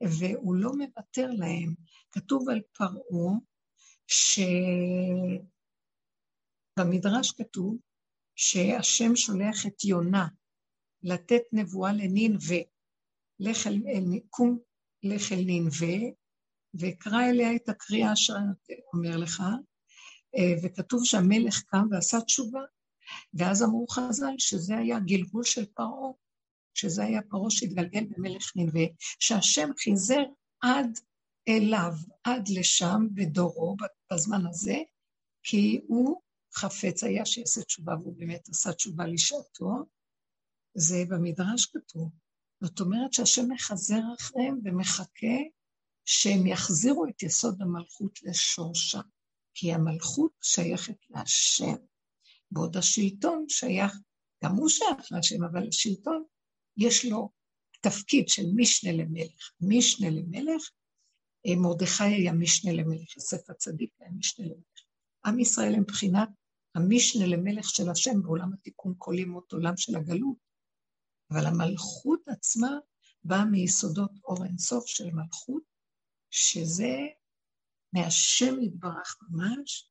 [0.00, 1.74] והוא לא מוותר להם.
[2.12, 3.38] כתוב על פרעה,
[6.76, 7.76] שבמדרש כתוב
[8.36, 10.28] שהשם שולח את יונה
[11.02, 12.58] לתת נבואה לנינווה,
[13.40, 13.72] לך אל,
[14.30, 14.58] קום
[15.02, 15.96] לך אל נינווה,
[16.78, 18.34] ואקרא אליה את הקריאה אשר
[18.94, 19.42] אומר לך,
[20.36, 22.60] אה, וכתוב שהמלך קם ועשה תשובה,
[23.34, 26.12] ואז אמרו חז"ל שזה היה גלגול של פרעה,
[26.74, 28.84] שזה היה פרעה שהתגלגל במלך נינווה,
[29.18, 30.22] שהשם חיזר
[30.60, 30.98] עד
[31.48, 31.92] אליו,
[32.24, 33.76] עד לשם בדורו,
[34.12, 34.76] בזמן הזה,
[35.42, 36.20] כי הוא
[36.54, 39.70] חפץ היה שיעשה תשובה, והוא באמת עשה תשובה לשעתו,
[40.74, 42.10] זה במדרש כתוב.
[42.60, 45.36] זאת אומרת שהשם מחזר אחריהם ומחכה
[46.10, 49.00] שהם יחזירו את יסוד המלכות לשורשה,
[49.54, 51.76] כי המלכות שייכת להשם,
[52.50, 53.92] בעוד השלטון שייך,
[54.44, 56.24] גם הוא שייך להשם, אבל השלטון
[56.76, 57.30] יש לו
[57.80, 59.52] תפקיד של משנה למלך.
[59.60, 60.70] משנה למלך,
[61.46, 64.84] אה, מרדכי היה משנה למלך, יוסף הצדיק היה משנה למלך.
[65.26, 66.28] עם ישראל הם מבחינת
[66.74, 70.36] המשנה למלך של השם בעולם התיקון כל ימות עולם של הגלות,
[71.30, 72.70] אבל המלכות עצמה
[73.24, 75.77] באה מיסודות אור אינסוף של מלכות,
[76.30, 76.96] שזה
[77.92, 79.90] מהשם יתברך ממש,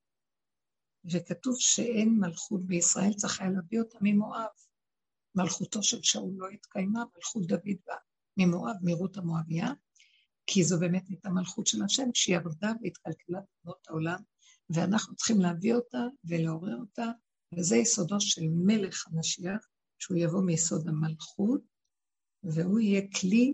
[1.12, 4.50] וכתוב שאין מלכות בישראל, צריך היה להביא אותה ממואב.
[5.36, 7.98] מלכותו של שאול לא התקיימה, מלכות דוד באה
[8.38, 9.68] ממואב, מרות המואביה,
[10.48, 14.20] כי זו באמת הייתה מלכות של השם, שירדה והתקלקלה בנות העולם,
[14.70, 17.06] ואנחנו צריכים להביא אותה ולעורר אותה,
[17.58, 19.68] וזה יסודו של מלך המשיח,
[20.00, 21.62] שהוא יבוא מיסוד המלכות,
[22.44, 23.54] והוא יהיה כלי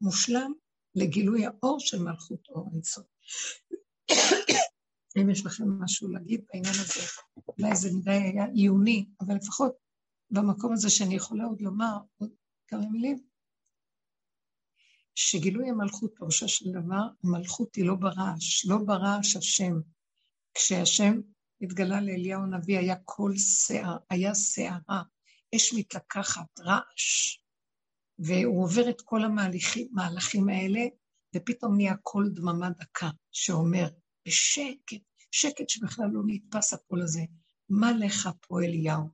[0.00, 0.52] מושלם
[0.94, 3.04] לגילוי האור של מלכות אור היסוד.
[5.20, 7.00] אם יש לכם משהו להגיד בעניין הזה,
[7.48, 9.72] אולי זה מדי היה עיוני, אבל לפחות
[10.30, 12.30] במקום הזה שאני יכולה עוד לומר עוד
[12.68, 13.18] כמה מילים,
[15.14, 19.72] שגילוי המלכות, פירושו של דבר, המלכות היא לא ברעש, לא ברעש השם.
[20.54, 21.20] כשהשם
[21.60, 25.02] התגלה לאליהו הנביא היה קול סער, היה סערה,
[25.56, 27.38] אש מתלקחת, רעש.
[28.24, 30.80] והוא עובר את כל המהלכים האלה,
[31.36, 33.88] ופתאום נהיה קול דממה דקה, שאומר,
[34.28, 37.20] בשקט, שקט שבכלל לא נתפס הקול הזה,
[37.68, 39.08] מה לך פה אליהו?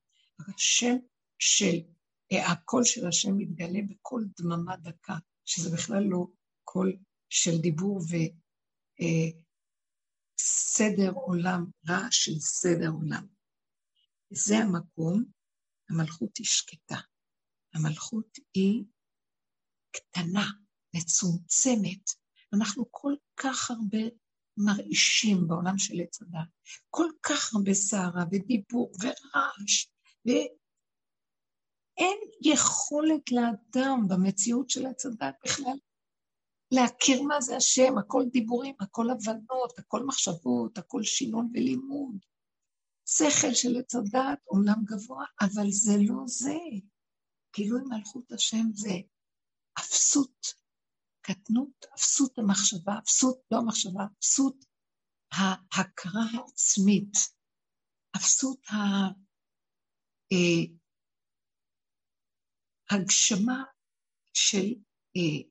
[0.48, 0.96] השם
[1.38, 1.76] של,
[2.32, 6.26] אה, הקול של השם מתגלה בקול דממה דקה, שזה בכלל לא
[6.64, 6.96] קול
[7.28, 8.00] של דיבור
[10.38, 13.26] וסדר אה, עולם, רעש של סדר עולם.
[14.30, 15.24] זה המקום,
[15.90, 16.96] המלכות היא שקטה.
[17.74, 18.84] המלכות היא
[19.96, 20.46] קטנה,
[20.96, 22.10] מצומצמת.
[22.52, 23.98] אנחנו כל כך הרבה
[24.56, 26.48] מרעישים בעולם של עץ הדת,
[26.90, 29.86] כל כך הרבה סערה ודיבור ורעש,
[30.26, 30.48] ואין
[32.44, 35.78] יכולת לאדם במציאות של עץ הדת בכלל
[36.70, 42.16] להכיר מה זה השם, הכל דיבורים, הכל הבנות, הכל מחשבות, הכל שינון ולימוד.
[43.08, 46.58] שכל של עץ הדת אומנם גבוה, אבל זה לא זה.
[47.56, 48.90] גילוי מלכות השם זה
[49.78, 50.46] אפסות,
[51.20, 54.64] קטנות, אפסות המחשבה, אפסות, לא המחשבה, אפסות
[55.32, 57.12] ההכרה העצמית,
[58.16, 58.60] אפסות
[62.90, 63.72] ההגשמה אה,
[64.34, 64.74] של
[65.16, 65.48] אה,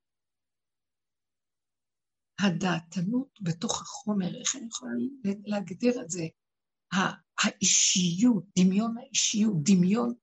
[2.39, 4.91] הדעתנות בתוך החומר, איך אני יכולה
[5.45, 6.23] להגדיר את זה?
[7.39, 10.13] האישיות, דמיון האישיות, דמיון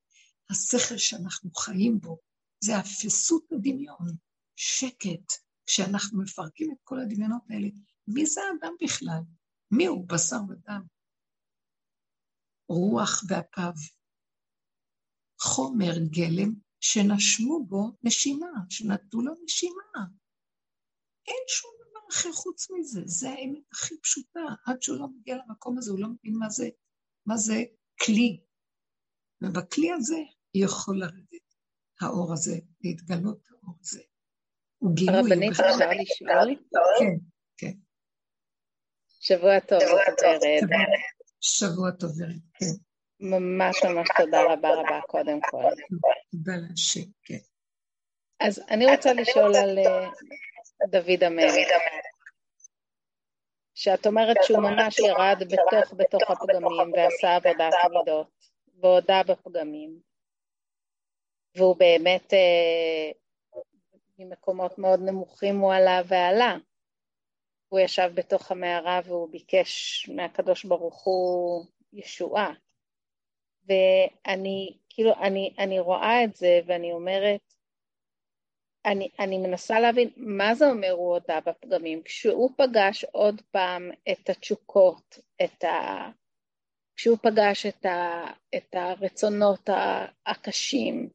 [0.50, 2.18] השכל שאנחנו חיים בו,
[2.64, 4.16] זה אפסות הדמיון,
[4.56, 5.32] שקט,
[5.66, 7.68] כשאנחנו מפרקים את כל הדמיונות האלה.
[8.08, 9.20] מי זה האדם בכלל?
[9.70, 10.82] מי הוא בשר ודם?
[12.68, 13.72] רוח ואפיו,
[15.40, 20.06] חומר גלם שנשמו בו נשימה, שנתנו לו נשימה.
[21.26, 24.40] אין שום דבר אחר חוץ מזה, זה האמת הכי פשוטה.
[24.66, 26.68] עד שהוא לא מגיע למקום הזה, הוא לא מבין מה זה,
[27.26, 27.62] מה זה
[28.04, 28.40] כלי,
[29.42, 30.18] ובכלי הזה
[30.54, 31.41] יכול לרדת
[32.02, 34.02] האור הזה, להתגלות האור הזה.
[34.78, 35.16] הוא גילוי.
[35.16, 36.56] הרבנית, אפשר לשאול?
[36.98, 37.14] כן,
[37.56, 37.72] כן.
[39.20, 40.68] שבוע טוב, ורד.
[41.40, 42.66] שבוע טוב, ורד, כן.
[43.20, 45.62] ממש ממש תודה רבה רבה קודם כל.
[46.30, 47.38] תודה להשם, כן.
[48.40, 50.08] אז אני רוצה לשאול על אה,
[50.90, 51.54] דוד המלך.
[53.74, 58.26] שאת אומרת שהוא ממש ירד בתוך בתוך הפגמים ועשה עבודת עבודות
[58.80, 60.11] והודה בפגמים
[61.56, 63.10] והוא באמת אה,
[64.18, 66.56] ממקומות מאוד נמוכים הוא עלה ועלה
[67.68, 72.52] הוא ישב בתוך המערה והוא ביקש מהקדוש ברוך הוא ישועה
[73.66, 77.40] ואני כאילו אני, אני רואה את זה ואני אומרת
[78.84, 82.02] אני, אני מנסה להבין מה זה אומר הוא הודה בפגמים.
[82.02, 86.08] כשהוא פגש עוד פעם את התשוקות, את ה...
[86.96, 88.24] כשהוא פגש את, ה...
[88.56, 89.70] את הרצונות
[90.26, 91.08] הקשים,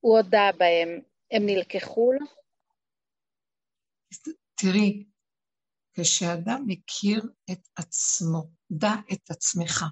[0.00, 0.88] הוא הודה בהם,
[1.30, 2.26] הם נלקחו לו?
[4.54, 5.04] תראי,
[5.94, 9.84] כשאדם מכיר את עצמו, דע את עצמך,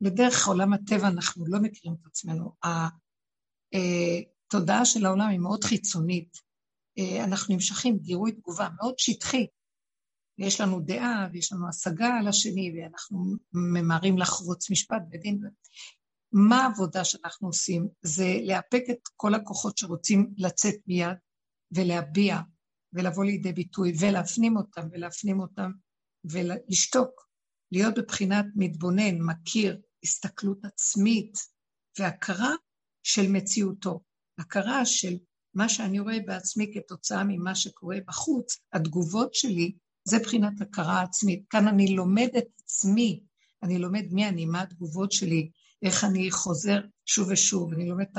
[0.00, 2.52] בדרך עולם הטבע אנחנו לא מכירים את עצמנו.
[3.72, 6.36] התודעה של העולם היא מאוד חיצונית.
[6.98, 9.46] אה, אנחנו נמשכים גירוי תגובה מאוד שטחי.
[10.38, 13.18] יש לנו דעה ויש לנו השגה על השני ואנחנו
[13.52, 15.40] ממהרים לחרוץ משפט בדין.
[16.32, 17.88] מה העבודה שאנחנו עושים?
[18.02, 21.16] זה לאפק את כל הכוחות שרוצים לצאת מיד
[21.72, 22.38] ולהביע
[22.92, 25.70] ולבוא לידי ביטוי ולהפנים אותם ולהפנים אותם
[26.24, 27.28] ולשתוק,
[27.72, 31.38] להיות בבחינת מתבונן, מכיר, הסתכלות עצמית
[31.98, 32.52] והכרה
[33.02, 34.00] של מציאותו,
[34.38, 35.18] הכרה של
[35.54, 41.44] מה שאני רואה בעצמי כתוצאה ממה שקורה בחוץ, התגובות שלי, זה בחינת הכרה עצמית.
[41.50, 43.20] כאן אני לומד את עצמי,
[43.62, 45.50] אני לומד מי אני, מה התגובות שלי,
[45.82, 48.18] איך אני חוזר שוב ושוב, אני לומד את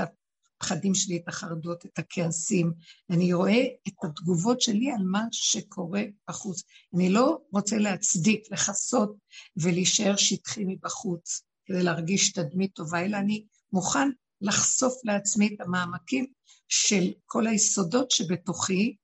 [0.61, 2.73] הפחדים שלי, את החרדות, את הכעסים,
[3.09, 6.63] אני רואה את התגובות שלי על מה שקורה בחוץ.
[6.95, 9.15] אני לא רוצה להצדיק, לכסות
[9.57, 11.41] ולהישאר שטחי מבחוץ.
[11.65, 14.09] כדי להרגיש תדמית טובה, אלא אני מוכן
[14.41, 16.25] לחשוף לעצמי את המעמקים
[16.67, 18.95] של כל היסודות שבתוכי,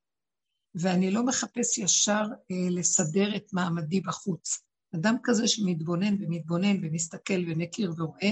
[0.74, 4.58] ואני לא מחפש ישר אה, לסדר את מעמדי בחוץ.
[4.94, 8.30] אדם כזה שמתבונן ומתבונן ומסתכל ומכיר ורואה,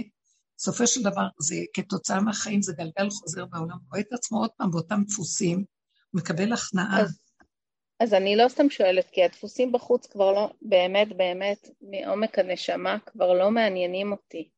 [0.57, 4.71] בסופו של דבר זה כתוצאה מהחיים, זה גלגל חוזר בעולם, רואה את עצמו עוד פעם
[4.71, 5.65] באותם דפוסים,
[6.15, 7.01] מקבל הכנעה.
[7.01, 7.19] אז,
[8.01, 13.33] אז אני לא סתם שואלת, כי הדפוסים בחוץ כבר לא, באמת, באמת, מעומק הנשמה, כבר
[13.33, 14.49] לא מעניינים אותי.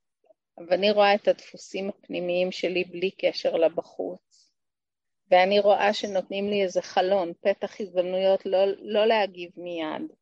[0.59, 4.53] אבל אני רואה את הדפוסים הפנימיים שלי בלי קשר לבחוץ.
[5.31, 10.13] ואני רואה שנותנים לי איזה חלון, פתח הזדמנויות לא, לא להגיב מיד.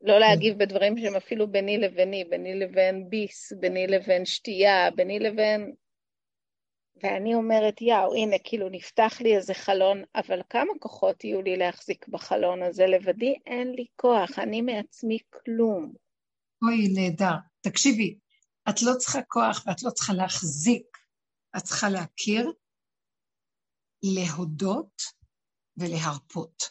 [0.00, 5.74] לא להגיב בדברים שהם אפילו ביני לביני, ביני לבין ביס, ביני לבין שתייה, ביני לבין
[7.02, 12.08] ואני אומרת, יאו, הנה, כאילו נפתח לי איזה חלון, אבל כמה כוחות יהיו לי להחזיק
[12.08, 12.86] בחלון הזה?
[12.86, 15.92] לבדי אין לי כוח, אני מעצמי כלום.
[16.62, 17.34] אוי, נהדר.
[17.60, 18.18] תקשיבי,
[18.68, 20.86] את לא צריכה כוח ואת לא צריכה להחזיק,
[21.56, 22.52] את צריכה להכיר,
[24.02, 25.02] להודות
[25.76, 26.62] ולהרפות,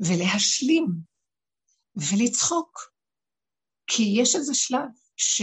[0.00, 0.86] ולהשלים,
[1.96, 2.78] ולצחוק.
[3.86, 5.42] כי יש איזה שלב ש...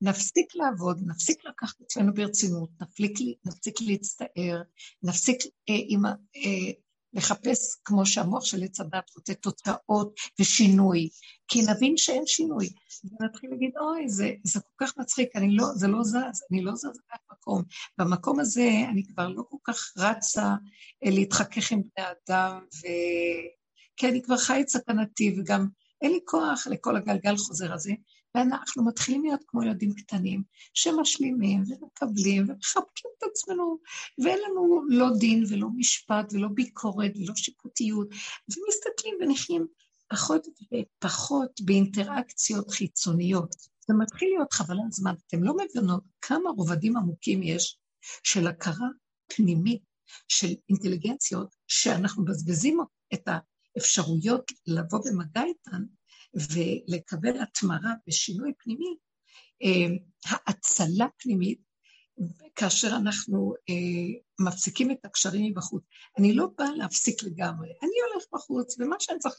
[0.00, 4.62] נפסיק לעבוד, נפסיק לקחת את עצמנו ברצינות, נפסיק, נפסיק להצטער,
[5.02, 6.72] נפסיק אה, עם, אה,
[7.12, 11.08] לחפש, כמו שהמוח של עץ הדת רוצה, תוצאות ושינוי,
[11.48, 12.68] כי נבין שאין שינוי.
[13.04, 16.74] ונתחיל להגיד, אוי, זה, זה כל כך מצחיק, אני לא, זה לא זז, אני לא
[16.74, 16.98] זז
[17.30, 17.62] במקום.
[17.98, 20.54] במקום הזה אני כבר לא כל כך רצה
[21.04, 22.86] אה, להתחכך עם בני אדם, ו...
[23.98, 25.66] כי אני כבר חי את סכנתי, וגם
[26.02, 27.92] אין לי כוח לכל הגלגל חוזר הזה,
[28.34, 30.42] ואנחנו מתחילים להיות כמו ילדים קטנים,
[30.74, 33.78] שמשלימים ומקבלים ומחבקים את עצמנו,
[34.24, 38.08] ואין לנו לא דין ולא משפט ולא ביקורת ולא שיפוטיות,
[38.48, 39.66] ומסתכלים ונחיים
[40.08, 43.54] פחות ופחות באינטראקציות חיצוניות.
[43.88, 45.14] זה מתחיל להיות חבלת זמן.
[45.26, 47.78] אתם לא מבינות כמה רובדים עמוקים יש
[48.22, 48.88] של הכרה
[49.36, 49.82] פנימית,
[50.28, 52.80] של אינטליגנציות, שאנחנו מבזבזים
[53.14, 53.28] את
[53.78, 55.82] האפשרויות לבוא במגע איתן
[56.34, 58.96] ולקבל התמרה ושינוי פנימי,
[59.62, 61.68] אה, האצלה פנימית,
[62.56, 65.82] כאשר אנחנו אה, מפסיקים את הקשרים מבחוץ.
[66.18, 69.34] אני לא באה להפסיק לגמרי, אני הולך בחוץ, ומה שאני צריך,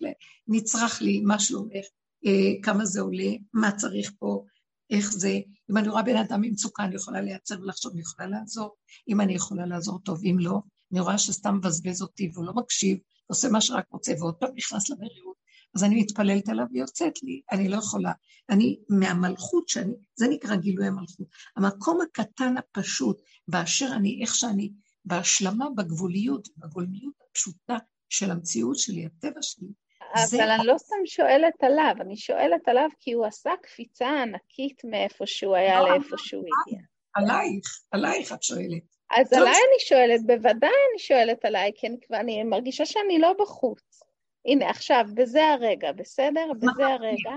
[0.47, 1.85] נצרך לי, מה שלומך,
[2.25, 4.45] אה, כמה זה עולה, מה צריך פה,
[4.89, 5.39] איך זה,
[5.71, 8.75] אם אני רואה בן אדם במצוקה, אני יכולה לייצר ולחשוב, אני יכולה לעזור,
[9.07, 10.59] אם אני יכולה לעזור טוב, אם לא,
[10.91, 12.97] אני רואה שסתם מבזבז אותי והוא לא מקשיב,
[13.29, 15.35] עושה מה שרק רוצה, ועוד פעם נכנס למרירות,
[15.75, 18.11] אז אני מתפללת עליו ויוצאת לי, אני לא יכולה.
[18.49, 21.27] אני, מהמלכות שאני, זה נקרא גילוי המלכות.
[21.57, 24.71] המקום הקטן הפשוט, באשר אני, איך שאני,
[25.05, 27.77] בהשלמה, בגבוליות, בגולמיות הפשוטה
[28.09, 29.67] של המציאות שלי, הטבע שלי.
[30.15, 30.55] אבל זה...
[30.55, 35.55] אני לא סתם שואלת עליו, אני שואלת עליו כי הוא עשה קפיצה ענקית מאיפה שהוא
[35.55, 36.81] היה לא, לאיפה שהוא הגיע.
[37.13, 38.98] עלייך, עלייך את שואלת.
[39.11, 44.03] אז עליי אני שואלת, בוודאי אני שואלת עליי, כי אני, אני מרגישה שאני לא בחוץ.
[44.45, 46.45] הנה, עכשיו, בזה הרגע, בסדר?
[46.57, 47.35] בזה הרגע,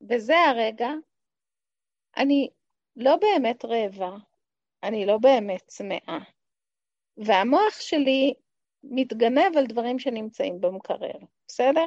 [0.00, 0.88] בזה הרגע,
[2.16, 2.48] אני
[2.96, 4.16] לא באמת רעבה,
[4.82, 6.18] אני לא באמת צמאה.
[7.16, 8.34] והמוח שלי
[8.82, 11.18] מתגנב על דברים שנמצאים במקרר,
[11.48, 11.86] בסדר?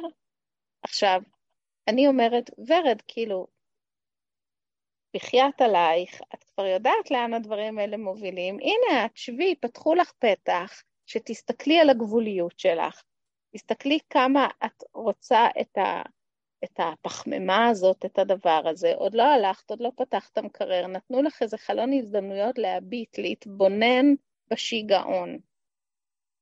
[0.82, 1.20] עכשיו,
[1.88, 3.46] אני אומרת, ורד, כאילו,
[5.14, 10.82] בחייאת עלייך, את כבר יודעת לאן הדברים האלה מובילים, הנה את, שבי, פתחו לך פתח,
[11.06, 13.02] שתסתכלי על הגבוליות שלך,
[13.54, 16.02] תסתכלי כמה את רוצה את, ה,
[16.64, 21.22] את הפחמימה הזאת, את הדבר הזה, עוד לא הלכת, עוד לא פתחת את המקרר, נתנו
[21.22, 24.06] לך איזה חלון הזדמנויות להביט, להתבונן
[24.50, 25.38] בשיגעון.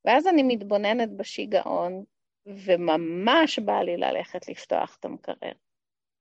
[0.05, 2.03] ואז אני מתבוננת בשיגעון,
[2.45, 5.51] וממש בא לי ללכת לפתוח את המקרר.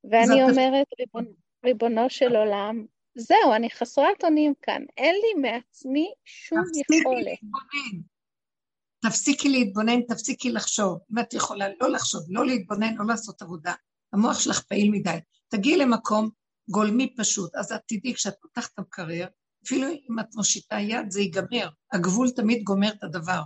[0.04, 1.30] ואני אומרת, ריבונו,
[1.64, 7.26] ריבונו של עולם, זהו, אני חסרת אונים כאן, אין לי מעצמי שום יכולת.
[7.26, 8.02] להתבונן.
[9.06, 10.98] תפסיקי להתבונן, תפסיקי לחשוב.
[11.12, 13.74] אם את יכולה לא לחשוב, לא להתבונן, לא לעשות עבודה,
[14.12, 15.18] המוח שלך פעיל מדי.
[15.48, 16.30] תגיעי למקום
[16.70, 19.26] גולמי פשוט, אז את תדעי, כשאת פותחת את המקרר,
[19.64, 21.68] אפילו אם את מושיטה יד, זה ייגמר.
[21.92, 23.42] הגבול תמיד גומר את הדבר.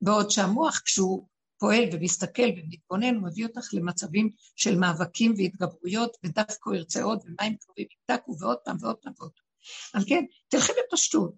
[0.00, 1.26] בעוד שהמוח, כשהוא
[1.58, 7.56] פועל ומסתכל ומתבונן, הוא מביא אותך למצבים של מאבקים והתגברויות, ודווקא הוא ירצה עוד, ומים
[7.56, 9.46] קרובים יפתקו, ועוד פעם ועוד פעם ועוד פעם.
[9.94, 11.34] על כן, תלכי בפשטות.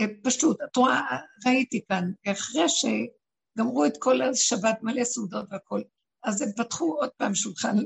[0.00, 5.84] אה, פשוט, את רואה, ראיתי כאן, אחרי שגמרו את כל השבת מלא סעודות והכול,
[6.24, 7.76] אז הם פתחו עוד פעם שולחן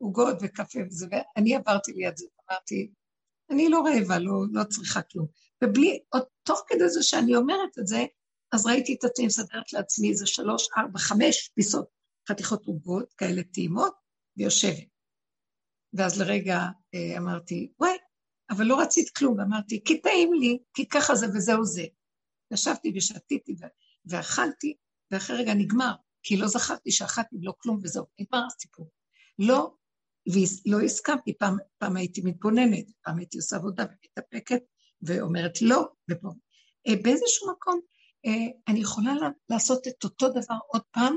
[0.00, 2.90] לעוגות וקפה וזה, ואני עברתי ליד זה, אמרתי,
[3.50, 5.26] אני לא רעבה, לא, לא צריכה כלום.
[5.64, 8.04] ובלי, עוד תוך כדי זה שאני אומרת את זה,
[8.52, 11.88] אז ראיתי את עצמי מסדרת לעצמי איזה שלוש, ארבע, חמש פיסות,
[12.28, 13.94] חתיכות עוגות, כאלה טעימות,
[14.36, 14.88] ויושבת.
[15.92, 16.58] ואז לרגע
[16.94, 17.96] אה, אמרתי, וואי,
[18.50, 21.84] אבל לא רצית כלום, ואמרתי, כי טעים לי, כי ככה זה וזהו זה.
[22.52, 23.56] ישבתי ושתיתי
[24.06, 24.76] ואכלתי,
[25.10, 25.92] ואחרי רגע נגמר,
[26.22, 28.90] כי לא זכרתי שאכלתי ולא כלום וזהו, נגמר הסיפור.
[29.38, 29.74] לא,
[30.26, 34.62] ולא הסכמתי, פעם, פעם הייתי מתבוננת, פעם הייתי עושה עבודה ומתאפקת,
[35.02, 36.28] ואומרת לא, ופה.
[36.88, 37.80] אה, באיזשהו מקום
[38.68, 39.12] אני יכולה
[39.48, 41.16] לעשות את אותו דבר עוד פעם,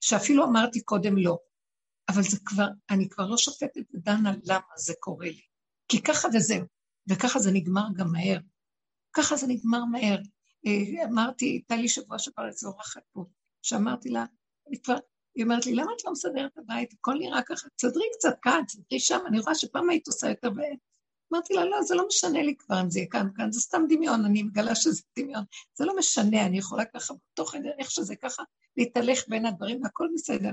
[0.00, 1.38] שאפילו אמרתי קודם לא,
[2.08, 5.42] אבל זה כבר, אני כבר לא שופטת ודנה למה זה קורה לי.
[5.88, 6.64] כי ככה וזהו,
[7.10, 8.38] וככה זה נגמר גם מהר.
[9.12, 10.18] ככה זה נגמר מהר.
[10.66, 13.24] אה, אמרתי, הייתה לי שבוע שעבר איזו אורחת פה,
[13.62, 14.24] שאמרתי לה,
[14.68, 14.96] אני כבר,
[15.34, 16.92] היא אומרת לי, למה את לא מסדרת את הבית?
[16.92, 20.50] הכל נראה ככה, תסדרי קצת כאן, תסדרי שם, אני רואה שפעם היית עושה יותר
[21.32, 23.82] אמרתי לה, לא, זה לא משנה לי כבר אם זה יהיה כאן כאן, זה סתם
[23.88, 25.44] דמיון, אני מגלה שזה דמיון.
[25.74, 28.42] זה לא משנה, אני יכולה ככה, בתוך איך שזה ככה,
[28.76, 30.50] להתהלך בין הדברים, והכל בסדר.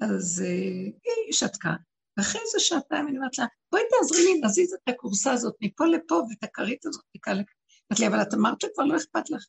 [0.00, 1.72] אז uh, היא שתקה.
[2.16, 6.14] ואחרי איזה שעתיים אני אומרת לה, בואי תעזרי לי, נזיז את הכורסה הזאת מפה לפה,
[6.14, 7.54] ואת הכרית הזאת מכאן לכאן.
[7.92, 9.44] אמרתי לי, אבל את אמרת שכבר לא אכפת לך.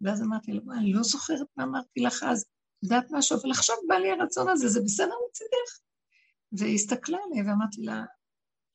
[0.00, 2.44] ואז אמרתי לה, אני לא זוכרת מה אמרתי לך אז,
[2.82, 5.78] יודעת משהו, אבל עכשיו בא לי הרצון הזה, זה בסדר מצידך.
[6.52, 8.04] והיא הסתכלה עליה ואמרתי לה,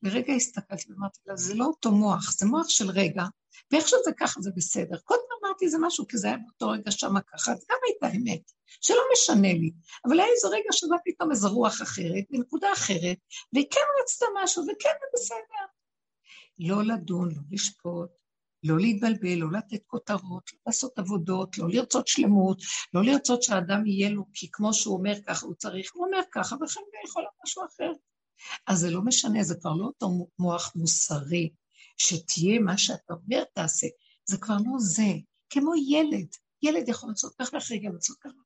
[0.04, 3.24] לרגע הסתכלתי ואמרתי לה, זה לא אותו מוח, זה מוח של רגע,
[3.72, 4.98] ואיך שזה ככה זה בסדר.
[4.98, 8.52] קודם אמרתי זה משהו, כי זה היה באותו רגע שמה ככה, אז גם הייתה אמת,
[8.82, 9.72] שלא משנה לי.
[10.08, 13.18] אבל היה איזה רגע שבא פתאום איזו רוח אחרת, בנקודה אחרת,
[13.54, 15.66] והיא כן רצתה משהו, וכן זה בסדר.
[16.60, 18.10] לא לדון, לא לשפוט,
[18.64, 22.62] לא להתבלבל, לא לתת כותרות, לא לעשות עבודות, לא לרצות שלמות,
[22.94, 26.56] לא לרצות שהאדם יהיה לו, כי כמו שהוא אומר ככה הוא צריך, הוא אומר ככה,
[26.56, 27.92] וכן יכול להיות משהו אחר.
[28.68, 31.50] אז זה לא משנה, זה כבר לא אותו מוח מוסרי,
[31.98, 33.88] שתהיה מה שאתה אומר תעשה,
[34.26, 35.14] זה כבר לא זה,
[35.50, 36.28] כמו ילד,
[36.62, 38.42] ילד יכול לעשות כך ואחרי גם לעשות ככה.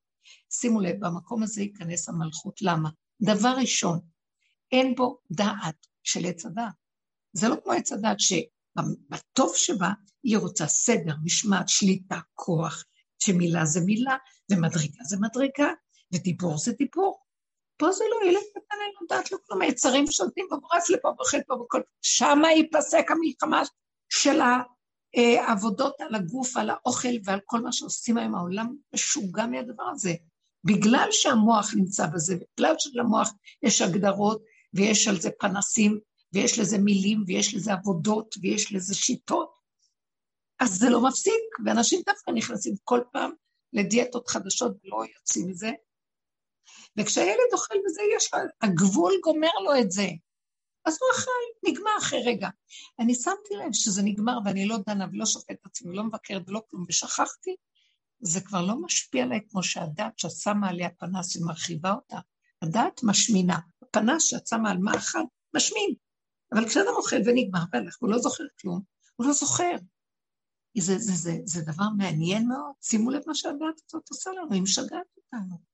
[0.49, 2.89] שימו לב, במקום הזה ייכנס המלכות, למה?
[3.21, 3.99] דבר ראשון,
[4.71, 6.73] אין בו דעת של עץ הדעת.
[7.33, 9.89] זה לא כמו עץ הדעת שבטוב שבה
[10.23, 12.83] היא רוצה סדר, משמעת, שליטה, כוח,
[13.19, 14.17] שמילה זה מילה,
[14.51, 15.73] ומדרגה זה מדרגה,
[16.13, 17.23] ודיבור זה דיבור.
[17.81, 21.43] פה זה לא, ילד קטן אין לו דעת, לא כלום, היצרים שולטים בגורף לפה וחלק
[21.47, 21.81] פה וכל...
[22.01, 23.61] שמה ייפסק המלחמה
[24.09, 24.39] של
[25.15, 30.13] העבודות על הגוף, על האוכל ועל כל מה שעושים היום, העולם משוגע מהדבר הזה.
[30.63, 34.41] בגלל שהמוח נמצא בזה, בגלל שלמוח יש הגדרות
[34.73, 35.99] ויש על זה פנסים
[36.33, 39.53] ויש לזה מילים ויש לזה עבודות ויש לזה שיטות,
[40.59, 43.31] אז זה לא מפסיק, ואנשים דווקא נכנסים כל פעם
[43.73, 45.71] לדיאטות חדשות ולא יוצאים מזה,
[46.97, 48.31] וכשהילד אוכל וזה, יש
[48.61, 50.07] הגבול גומר לו את זה.
[50.85, 52.49] אז הוא אכל, נגמר אחרי רגע.
[52.99, 56.61] אני שמתי לב שזה נגמר ואני לא דנה ולא שופטת את עצמי, לא מבקרת ולא
[56.69, 57.55] כלום, ושכחתי,
[58.19, 62.19] זה כבר לא משפיע עליי כמו שהדעת שמה עליה פנס ומרחיבה אותה.
[62.61, 65.19] הדעת משמינה, הפנס שאת שמה על מאכל,
[65.55, 65.93] משמין.
[66.53, 68.81] אבל כשאדם אוכל ונגמר והלך, הוא לא זוכר כלום,
[69.15, 69.75] הוא לא זוכר.
[70.77, 72.73] זה, זה, זה, זה דבר מעניין מאוד.
[72.81, 75.70] שימו לב מה שהדעת הזאת עושה לנו, היא משגעת אותנו.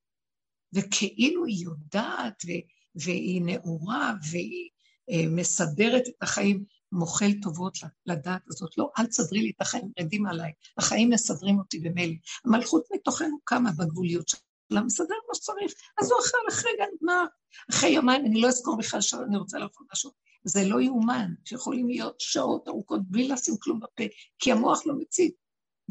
[0.74, 2.52] וכאילו היא יודעת, ו,
[2.96, 4.70] והיא נאורה, והיא
[5.10, 8.78] אה, מסדרת את החיים, מוחל טובות לדעת הזאת.
[8.78, 10.52] לא, אל תסדרי לי את החיים, רדים עליי.
[10.78, 12.14] החיים מסדרים אותי במילא.
[12.46, 15.74] המלכות מתוכנו קמה בגבוליות שלה, מסדר מה שצריך.
[16.02, 17.26] אז הוא אכל אחרי רגע נגמר.
[17.70, 20.12] אחרי יומיים, אני לא אזכור בכלל שאני רוצה לאכול משהו.
[20.44, 24.04] זה לא יאומן, שיכולים להיות שעות ארוכות בלי לשים כלום בפה,
[24.40, 25.32] כי המוח לא מציג.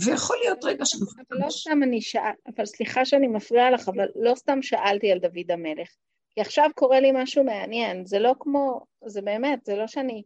[0.04, 0.94] ויכול להיות רגע ש...
[0.94, 5.18] אבל לא סתם אני שאל, אבל סליחה שאני מפריעה לך, אבל לא סתם שאלתי על
[5.18, 5.88] דוד המלך.
[6.34, 10.22] כי עכשיו קורה לי משהו מעניין, זה לא כמו, זה באמת, זה לא שאני,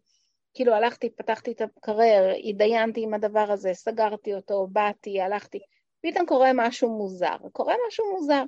[0.55, 5.59] כאילו הלכתי, פתחתי את המקרר, התדיינתי עם הדבר הזה, סגרתי אותו, באתי, הלכתי,
[6.03, 8.43] פתאום קורה משהו מוזר, קורה משהו מוזר.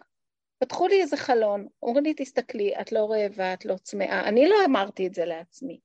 [0.59, 4.29] פתחו לי איזה חלון, אמרו לי, תסתכלי, את לא רעבה, את לא צמאה.
[4.29, 5.81] אני לא אמרתי את זה לעצמי.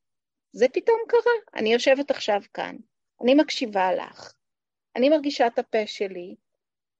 [0.51, 1.59] זה פתאום קרה.
[1.61, 2.75] אני יושבת עכשיו כאן,
[3.23, 4.33] אני מקשיבה לך,
[4.97, 6.35] אני מרגישה את הפה שלי,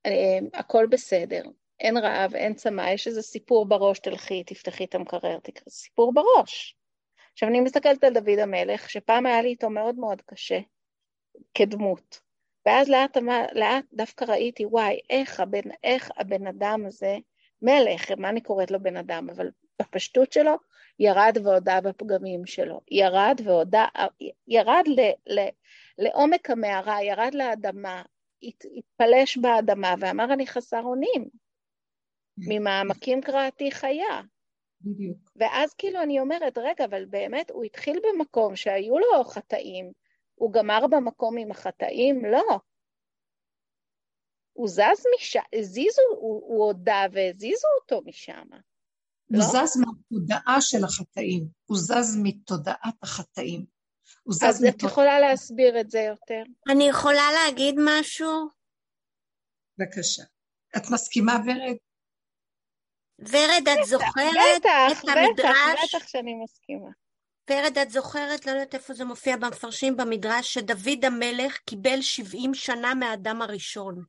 [0.06, 1.42] אה, הכל בסדר,
[1.80, 6.76] אין רעב, אין צמא, יש איזה סיפור בראש, תלכי, תפתחי את המקרר, תקראי, סיפור בראש.
[7.32, 10.58] עכשיו, אני מסתכלת על דוד המלך, שפעם היה לי איתו מאוד מאוד קשה,
[11.54, 12.20] כדמות.
[12.66, 13.16] ואז לאט,
[13.52, 17.16] לאט דווקא ראיתי, וואי, איך הבן, איך הבן אדם הזה,
[17.62, 19.50] מלך, מה אני קוראת לו בן אדם, אבל
[19.82, 20.54] בפשטות שלו,
[20.98, 22.80] ירד והודה בפגמים שלו.
[22.90, 23.86] ירד והודה,
[24.48, 25.00] ירד ל,
[25.32, 25.48] ל,
[25.98, 28.02] לעומק המערה, ירד לאדמה,
[28.42, 31.28] הת, התפלש באדמה ואמר אני חסר אונים.
[32.38, 34.22] ממעמקים קראתי חיה.
[34.80, 35.18] בדיוק.
[35.36, 39.92] ואז כאילו אני אומרת, רגע, אבל באמת הוא התחיל במקום שהיו לו חטאים,
[40.34, 42.24] הוא גמר במקום עם החטאים?
[42.24, 42.58] לא.
[44.52, 48.46] הוא זז משם, הזיזו, הוא, הוא הודה והזיזו אותו משם.
[48.52, 49.44] הוא לא?
[49.44, 53.77] זז מהתודעה של החטאים, הוא זז מתודעת החטאים.
[54.28, 56.42] אז את יכולה להסביר את זה יותר.
[56.72, 58.48] אני יכולה להגיד משהו?
[59.78, 60.22] בבקשה.
[60.76, 61.76] את מסכימה, ורד?
[63.18, 65.84] ורד, את זוכרת בטח, את המדרש?
[65.84, 66.88] בטח, בטח שאני מסכימה.
[67.50, 72.94] ורד, את זוכרת, לא יודעת איפה זה מופיע במפרשים במדרש, שדוד המלך קיבל 70 שנה
[72.94, 74.04] מהאדם הראשון.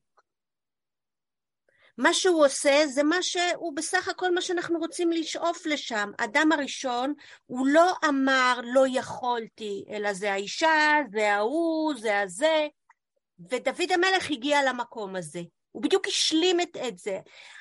[2.00, 6.12] מה שהוא עושה זה מה שהוא בסך הכל מה שאנחנו רוצים לשאוף לשם.
[6.18, 7.14] אדם הראשון,
[7.45, 12.68] הוא לא אמר לא יכולתי, אלא זה האישה, זה ההוא, זה הזה,
[13.50, 15.41] ודוד המלך הגיע למקום הזה.
[15.72, 17.20] הוא בדיוק השלים את, את זה.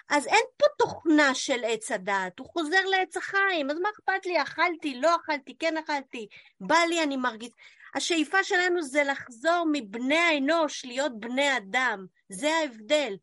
[0.08, 4.42] אז אין פה תוכנה של עץ הדעת, הוא חוזר לעץ החיים, אז מה אכפת לי,
[4.42, 6.26] אכלתי, לא אכלתי, כן אכלתי,
[6.60, 7.50] בא לי, אני מרגיש...
[7.94, 13.16] השאיפה שלנו זה לחזור מבני האנוש להיות בני אדם, זה ההבדל.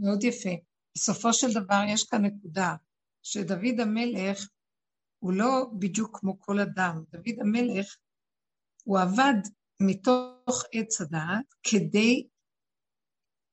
[0.00, 0.50] מאוד יפה.
[0.94, 2.74] בסופו של דבר יש כאן נקודה,
[3.22, 4.48] שדוד המלך
[5.18, 7.04] הוא לא בדיוק כמו כל אדם.
[7.10, 7.96] דוד המלך,
[8.84, 9.34] הוא עבד
[9.82, 12.26] מתוך עץ הדעת כדי,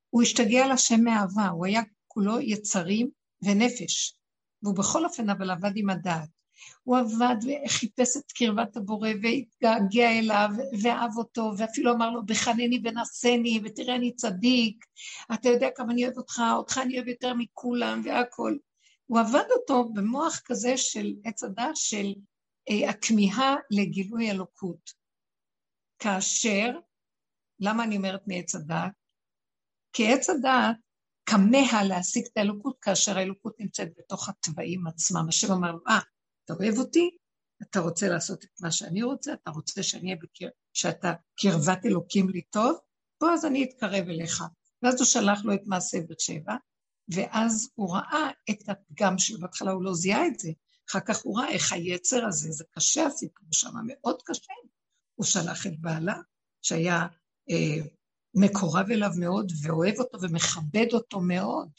[0.10, 3.10] הוא השתגע על השם מאהבה, הוא היה כולו יצרים
[3.42, 4.20] ונפש,
[4.64, 6.30] והוא בכל אופן אבל עבד עם הדעת.
[6.84, 10.50] הוא עבד וחיפש את קרבת הבורא והתגעגע אליו
[10.82, 14.86] ואהב אותו ואפילו אמר לו בחנני ונשני ותראה אני צדיק,
[15.34, 18.58] אתה יודע כמה אני אוהב אותך, אותך אני אוהב יותר מכולם והכל.
[19.06, 22.14] הוא עבד אותו במוח כזה של עץ הדת של
[22.70, 24.92] אה, הכמיהה לגילוי אלוקות.
[26.00, 26.80] כאשר,
[27.60, 28.92] למה אני אומרת מעץ הדת?
[29.94, 30.76] כי עץ הדת
[31.26, 35.26] כמה להשיג את האלוקות כאשר האלוקות נמצאת בתוך התוואים עצמם.
[35.30, 36.00] השם אומר, אה,
[36.48, 37.18] אתה אוהב אותי,
[37.62, 40.48] אתה רוצה לעשות את מה שאני רוצה, אתה רוצה שאני אהיה בקר...
[40.74, 42.78] שאתה קרבת אלוקים לי טוב,
[43.22, 44.44] בוא אז אני אתקרב אליך.
[44.84, 46.56] ואז הוא שלח לו את מעשה בת שבע,
[47.14, 50.50] ואז הוא ראה את הפגם שלו, בהתחלה הוא לא זיהה את זה,
[50.90, 54.54] אחר כך הוא ראה איך היצר הזה, זה קשה הסיפור שם, מאוד קשה.
[55.16, 56.22] הוא שלח את בעלה,
[56.62, 57.08] שהיה
[57.50, 57.88] אה,
[58.36, 61.70] מקורב אליו מאוד, ואוהב אותו ומכבד אותו מאוד.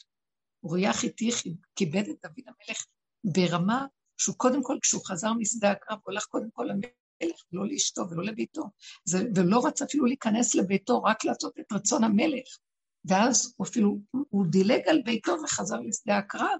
[0.63, 1.29] אוריה חיתי
[1.75, 2.85] כיבד את דוד המלך
[3.23, 3.85] ברמה
[4.19, 8.23] שהוא קודם כל, כשהוא חזר משדה הקרב, הוא הלך קודם כל למלך, לא לאשתו ולא
[8.23, 8.63] לביתו.
[9.05, 12.57] זה, ולא רצה אפילו להיכנס לביתו, רק לעשות את רצון המלך.
[13.05, 13.99] ואז הוא אפילו,
[14.29, 16.59] הוא דילג על ביתו וחזר לשדה הקרב.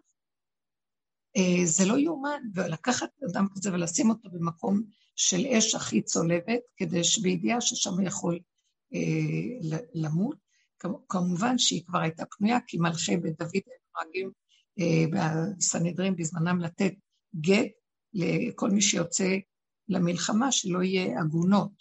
[1.38, 4.84] אה, זה לא יאומן, ולקחת אדם כזה ולשים אותו במקום
[5.16, 8.40] של אש הכי צולבת, כדי שבידיעה ששם הוא יכול
[8.94, 10.50] אה, למות.
[11.10, 13.62] כמובן שהיא כבר הייתה פנויה, כי מלכי בית דוד
[13.96, 14.32] נוהגים
[14.80, 15.06] אה,
[15.58, 16.94] בסנהדרין בזמנם לתת
[17.36, 17.72] גט
[18.14, 19.38] לכל מי שיוצא
[19.90, 21.72] למלחמה, שלא יהיה עגונות,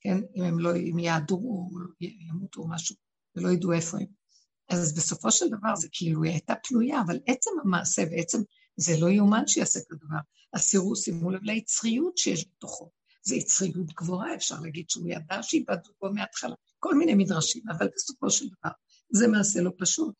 [0.00, 0.18] כן?
[0.36, 2.96] אם הם לא, אם יעדרו או ימותו או משהו,
[3.36, 4.06] ולא ידעו איפה הם.
[4.68, 8.38] אז בסופו של דבר זה כאילו, היא הייתה פנויה, אבל עצם המעשה בעצם
[8.76, 10.18] זה לא יאומן שיעשה כדבר.
[10.54, 12.90] הסירוס, שימו לב ליצריות שיש בתוכו.
[13.22, 18.30] זו יצריות גבוהה, אפשר להגיד שהוא ידע שאיבדו בו מההתחלה, כל מיני מדרשים, אבל בסופו
[18.30, 18.70] של דבר
[19.10, 20.14] זה מעשה לא פשוט.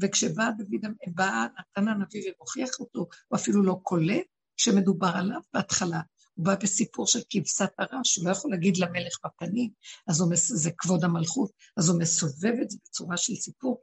[0.00, 4.26] וכשבא דוד, בא נתן הנביא ומוכיח אותו, הוא אפילו לא קולט
[4.56, 6.00] שמדובר עליו בהתחלה.
[6.34, 9.70] הוא בא בסיפור של כבשת הרש, הוא לא יכול להגיד למלך בפנים,
[10.08, 13.80] אז הוא, זה כבוד המלכות, אז הוא מסובב את זה בצורה של סיפור.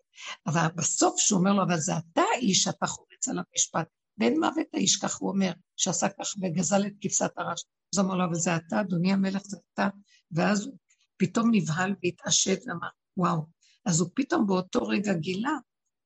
[0.48, 3.88] אבל בסוף שהוא אומר לו, אבל זה אתה האיש שאתה חורץ על המשפט,
[4.18, 7.64] בן מוות האיש, כך הוא אומר, שעשה כך וגזל את כבשת הרש.
[7.94, 9.88] אז הוא אמר לו, אבל זה אתה, אדוני המלך, זה אתה.
[10.32, 10.78] ואז הוא
[11.18, 12.88] פתאום נבהל והתעשת ואמר,
[13.18, 13.46] וואו.
[13.86, 15.58] אז הוא פתאום באותו רגע גילה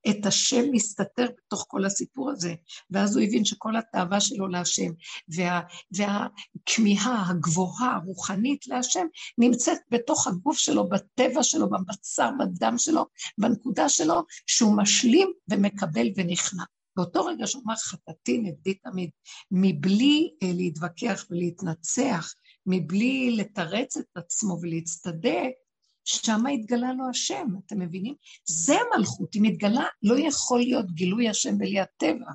[0.09, 2.53] את השם מסתתר בתוך כל הסיפור הזה,
[2.89, 4.91] ואז הוא הבין שכל התאווה שלו להשם,
[5.35, 9.05] וה, והכמיהה הגבוהה, הרוחנית להשם,
[9.37, 13.05] נמצאת בתוך הגוף שלו, בטבע שלו, בבשר, בדם שלו,
[13.37, 16.63] בנקודה שלו, שהוא משלים ומקבל ונכנע.
[16.95, 19.09] באותו רגע שהוא אמר חטאתי נגדי תמיד,
[19.51, 22.33] מבלי אה, להתווכח ולהתנצח,
[22.65, 25.51] מבלי לתרץ את עצמו ולהצטדק,
[26.05, 28.15] שם התגלה לו השם, אתם מבינים?
[28.45, 32.31] זה המלכות, אם התגלה, לא יכול להיות גילוי השם בלי הטבע,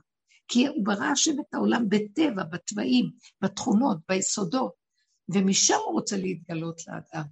[0.48, 3.10] כי הוא ברא השם את העולם בטבע, בתוואים,
[3.42, 4.72] בתכונות, ביסודות,
[5.28, 7.24] ומשם הוא רוצה להתגלות לאדם.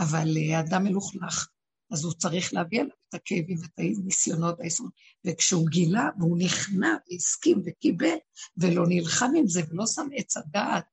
[0.00, 1.48] אבל אה, האדם מלוכלך,
[1.92, 4.90] אז הוא צריך להביא עליו את הכאבים ואת הניסיונות, היסוד.
[5.26, 8.16] וכשהוא גילה, והוא נכנע והסכים וקיבל,
[8.56, 10.84] ולא נלחם עם זה, ולא שם עץ הדעת,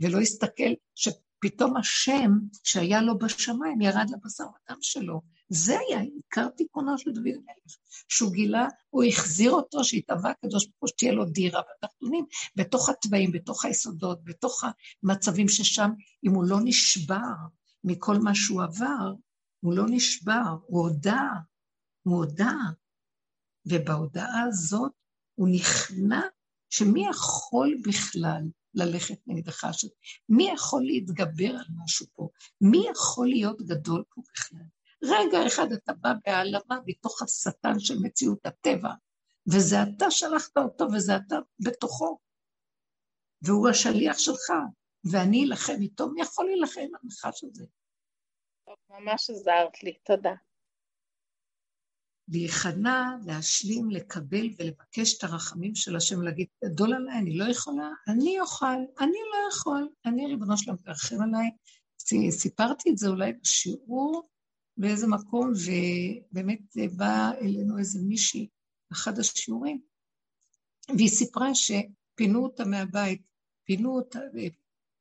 [0.00, 0.72] ולא הסתכל
[1.44, 2.30] שפתאום השם
[2.64, 5.20] שהיה לו בשמיים ירד לבשר ודם שלו.
[5.48, 7.76] זה היה עיקר תיקונו של דוד המלך,
[8.08, 12.24] שהוא גילה, הוא החזיר אותו, שהתאווה הקדוש ברוך הוא שתהיה לו דירה בתחתונים,
[12.56, 14.64] בתוך התוואים, בתוך היסודות, בתוך
[15.02, 15.90] המצבים ששם,
[16.24, 17.16] אם הוא לא נשבר
[17.84, 19.14] מכל מה שהוא עבר,
[19.60, 21.28] הוא לא נשבר, הוא הודה,
[22.02, 22.52] הוא הודה.
[23.66, 24.92] ובהודעה הזאת
[25.34, 26.20] הוא נכנע
[26.70, 28.42] שמי יכול בכלל
[28.74, 29.64] ללכת נגדך?
[30.28, 32.28] מי יכול להתגבר על משהו פה?
[32.60, 34.60] מי יכול להיות גדול פה בכלל?
[35.04, 38.90] רגע אחד אתה בא בהעלמה מתוך השטן של מציאות הטבע,
[39.52, 42.18] וזה אתה שלחת אותו וזה אתה בתוכו,
[43.42, 44.52] והוא השליח שלך,
[45.12, 47.64] ואני אלחם איתו, מי יכול להילחם עם הנחש הזה?
[48.90, 50.34] ממש עזרת לי, תודה.
[52.30, 58.40] להיכנע, להשלים, לקבל ולבקש את הרחמים של השם, להגיד, גדול עליי, אני לא יכולה, אני
[58.40, 61.50] אוכל, אני לא יכול, אני ריבונו שלום, תרחם עליי.
[62.30, 64.28] סיפרתי את זה אולי בשיעור
[64.76, 66.60] באיזה מקום, ובאמת
[66.96, 68.48] באה אלינו איזה מישהי,
[68.92, 69.80] אחד השיעורים,
[70.96, 73.22] והיא סיפרה שפינו אותה מהבית,
[73.64, 74.18] פינו אותה,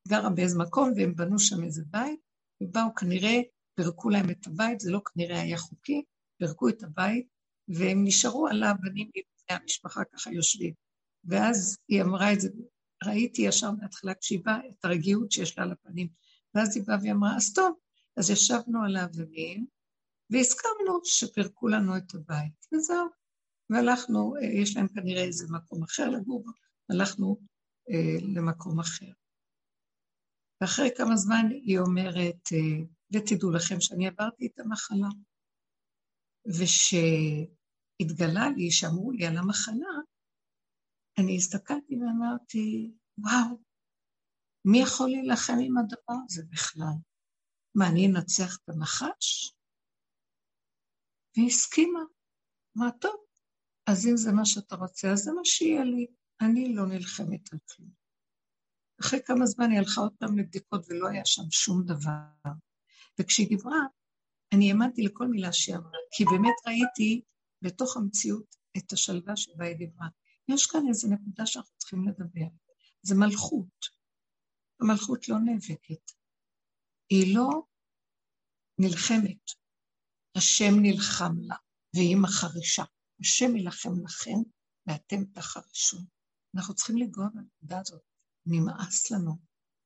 [0.07, 2.19] גרה באיזה מקום, והם בנו שם איזה בית,
[2.61, 3.41] ובאו כנראה,
[3.75, 6.03] פירקו להם את הבית, זה לא כנראה היה חוקי,
[6.39, 7.27] פירקו את הבית,
[7.67, 10.73] והם נשארו על האבנים מבני המשפחה ככה יושבים.
[11.23, 12.49] ואז היא אמרה את זה,
[13.03, 16.07] ראיתי ישר מההתחלה כשהיא באה את הרגיעות שיש לה על הפנים.
[16.55, 17.75] ואז היא באה והיא אמרה, אז טוב,
[18.17, 19.65] אז ישבנו על האבנים,
[20.29, 23.07] והסכמנו שפירקו לנו את הבית, וזהו.
[23.69, 26.45] והלכנו, אה, יש להם כנראה איזה מקום אחר לגור
[26.89, 27.37] הלכנו
[27.89, 29.11] אה, למקום אחר.
[30.61, 35.07] ואחרי כמה זמן היא אומרת, אה, ותדעו לכם שאני עברתי את המחלה.
[36.47, 38.09] ושהתגלה
[38.49, 39.95] לי, שאמרו לי על המחלה,
[41.17, 43.63] אני הסתכלתי ואמרתי, וואו,
[44.65, 46.95] מי יכול להילחם עם הדבר הזה בכלל?
[47.75, 49.53] מה, אני אנצח את הנחש?
[51.35, 51.99] והיא הסכימה.
[52.75, 53.25] מה טוב,
[53.87, 56.07] אז אם זה מה שאתה רוצה, אז זה מה שיהיה לי.
[56.41, 57.89] אני לא נלחמת על כלום.
[59.01, 62.51] אחרי כמה זמן היא הלכה עוד פעם לבדיקות ולא היה שם שום דבר.
[63.19, 63.79] וכשהיא דיברה,
[64.53, 67.21] אני האמנתי לכל מילה שהיא אמרה, כי באמת ראיתי
[67.61, 70.07] בתוך המציאות את השלווה שבה היא דיברה.
[70.47, 72.47] יש כאן איזו נקודה שאנחנו צריכים לדבר.
[73.01, 73.85] זה מלכות.
[74.81, 76.11] המלכות לא נאבקת.
[77.09, 77.49] היא לא
[78.79, 79.41] נלחמת.
[80.35, 81.55] השם נלחם לה,
[81.95, 82.83] והיא מחרישה.
[83.21, 84.39] השם יילחם לכם,
[84.87, 85.97] ואתם תחרישו.
[86.55, 88.01] אנחנו צריכים לגוע בנקודה הזאת.
[88.45, 89.37] נמאס לנו,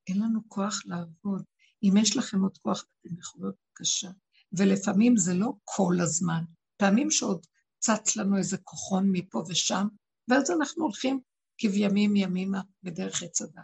[0.08, 1.44] אין לנו כוח לעבוד.
[1.84, 4.10] אם יש לכם עוד כוח, אתם יכולות בבקשה.
[4.58, 6.44] ולפעמים זה לא כל הזמן,
[6.78, 7.46] פעמים שעוד
[7.80, 9.88] צץ לנו איזה כוחון מפה ושם,
[10.28, 11.20] ואז אנחנו הולכים
[11.58, 13.64] כבימים ימימה בדרך עץ הדת.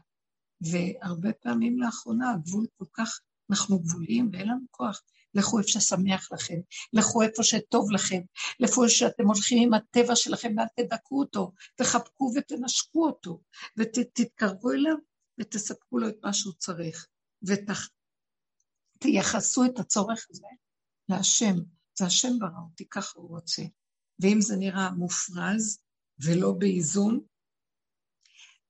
[0.62, 3.20] והרבה פעמים לאחרונה הגבול כל כך,
[3.52, 5.02] אנחנו גבוליים ואין לנו כוח.
[5.34, 6.60] לכו איפה ששמח לכם,
[6.94, 8.22] לכו איפה שטוב לכם,
[8.60, 13.42] לכו איפה שאתם הולכים עם הטבע שלכם ואל תדכאו אותו, תחבקו ותנשקו אותו,
[13.78, 14.96] ותתקרבו ות, אליו
[15.40, 17.08] ותספקו לו את מה שהוא צריך,
[19.02, 20.46] ותייחסו ות, את הצורך הזה
[21.10, 21.56] להשם,
[21.98, 23.64] זה השם ברא אותי, ככה הוא רוצה.
[24.20, 25.80] ואם זה נראה מופרז
[26.26, 27.20] ולא באיזון,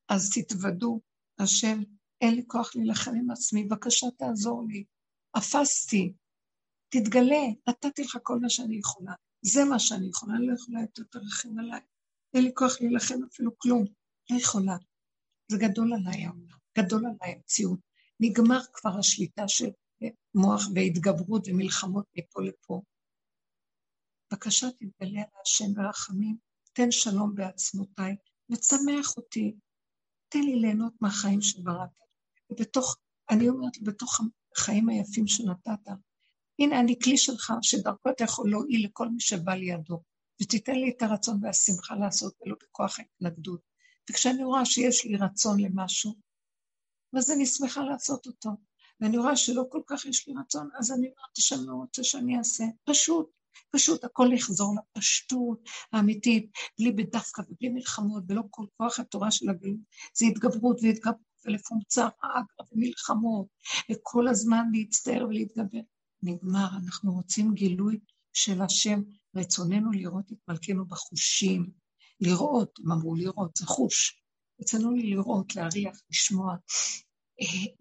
[0.09, 1.01] אז תתוודו,
[1.39, 1.79] השם,
[2.21, 4.83] אין לי כוח להילחם עם עצמי, בבקשה תעזור לי.
[5.37, 6.13] אפסתי,
[6.89, 9.13] תתגלה, נתתי לך כל מה שאני יכולה.
[9.41, 11.81] זה מה שאני יכולה, אני לא יכולה יותר תרחם עליי.
[12.33, 13.85] אין לי כוח להילחם אפילו כלום,
[14.29, 14.77] לא יכולה.
[15.51, 17.79] זה גדול עליי העולם, גדול עליי המציאות.
[18.19, 19.69] נגמר כבר השליטה של
[20.35, 22.81] מוח והתגברות ומלחמות מפה לפה.
[24.31, 26.37] בבקשה תתגלה על השם ברחמים,
[26.73, 28.15] תן שלום בעצמותיי,
[28.51, 29.55] ותשמח אותי,
[30.29, 31.89] תן לי ליהנות מהחיים שבראת.
[32.49, 32.97] ובתוך,
[33.29, 34.19] אני אומרת, בתוך
[34.57, 35.91] החיים היפים שנתת,
[36.59, 40.03] הנה אני כלי שלך, שדרכו אתה יכול להועיל לכל מי שבא לידו,
[40.41, 43.61] ותיתן לי את הרצון והשמחה לעשות, ולא בכוח ההתנגדות.
[44.09, 46.15] וכשאני רואה שיש לי רצון למשהו,
[47.17, 48.49] אז אני שמחה לעשות אותו.
[49.01, 52.37] ואני רואה שלא כל כך יש לי רצון, אז אני אומרת, השם לא רוצה שאני
[52.37, 52.63] אעשה.
[52.83, 53.29] פשוט,
[53.71, 59.77] פשוט הכל יחזור לפשטות האמיתית, בלי בדווקא ובלי מלחמות, ולא כל כוח התורה של הגלות.
[60.13, 63.47] זה התגברות והתגברות ולפומצר אגרא ומלחמות,
[63.91, 65.79] וכל הזמן להצטער ולהתגבר.
[66.23, 67.99] נגמר, אנחנו רוצים גילוי
[68.33, 69.01] של השם,
[69.35, 71.69] רצוננו לראות את מלכנו בחושים.
[72.21, 74.21] לראות, הם אמרו לראות, זה חוש.
[74.73, 76.55] לי לראות, להריח, לשמוע.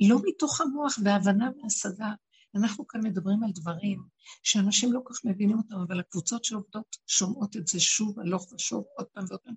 [0.01, 2.13] לא מתוך המוח והבנה והשגה.
[2.55, 4.03] אנחנו כאן מדברים על דברים
[4.43, 8.85] שאנשים לא כל כך מבינים אותם, אבל הקבוצות שעובדות שומעות את זה שוב, הלוך ושוב,
[8.97, 9.55] עוד פעם ועוד פעם,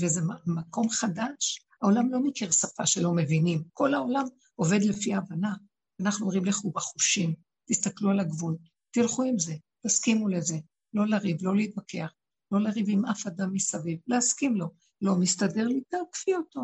[0.00, 1.66] וזה מקום חדש.
[1.82, 4.24] העולם לא מכיר שפה שלא מבינים, כל העולם
[4.54, 5.54] עובד לפי הבנה.
[6.00, 7.34] אנחנו אומרים לכו בחושים,
[7.68, 8.56] תסתכלו על הגבול,
[8.90, 9.54] תלכו עם זה,
[9.86, 10.58] תסכימו לזה,
[10.94, 12.12] לא לריב, לא להתווכח,
[12.52, 14.70] לא לריב עם אף אדם מסביב, להסכים לו,
[15.00, 16.60] לא מסתדר לי, תעקפי אותו.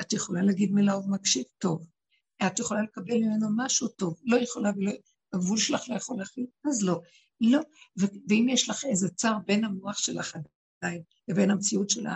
[0.00, 1.86] את יכולה להגיד מילה ומקשיב, טוב.
[2.46, 4.70] את יכולה לקבל ממנו משהו טוב, לא יכולה
[5.32, 7.00] הגבול שלך לא יכול להכין, אז לא.
[7.40, 7.60] לא,
[7.96, 10.36] ואם יש לך איזה צער בין המוח שלך
[10.82, 12.06] עדיין לבין המציאות של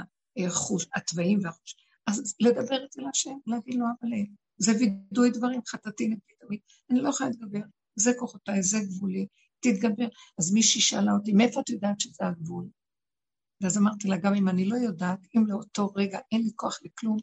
[0.47, 1.77] החוש, התוואים והחוש,
[2.07, 4.11] אז לדבר את זה להשם, להגיד לו, אבל
[4.59, 7.61] זה וידוי דברים, חטאתי נגדי תמיד, אני לא יכולה לדבר,
[7.97, 9.27] זה כוחותיי, זה גבולי,
[9.61, 10.09] תתגבר.
[10.39, 12.69] אז מישהי שאלה אותי, מאיפה את יודעת שזה הגבול?
[13.61, 17.17] ואז אמרתי לה, גם אם אני לא יודעת, אם לאותו רגע אין לי כוח לכלום,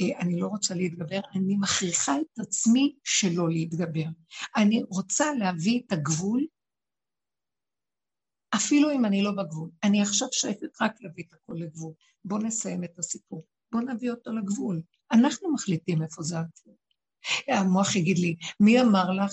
[0.00, 4.04] אני לא רוצה להתגבר, אני מכריחה את עצמי שלא להתגבר.
[4.56, 6.46] אני רוצה להביא את הגבול,
[8.54, 9.70] אפילו אם אני לא בגבול.
[9.82, 11.92] אני עכשיו שואפת רק להביא את הכל לגבול.
[12.24, 13.46] בואו נסיים את הסיפור.
[13.72, 14.82] בואו נביא אותו לגבול.
[15.12, 16.74] אנחנו מחליטים איפה זה הגבול.
[17.48, 19.32] המוח יגיד לי, מי אמר לך?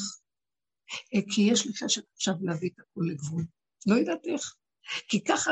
[1.15, 3.43] אה, כי יש לי חשק עכשיו להביא את הכול לגבול.
[3.87, 4.55] לא יודעת איך.
[5.07, 5.51] כי ככה,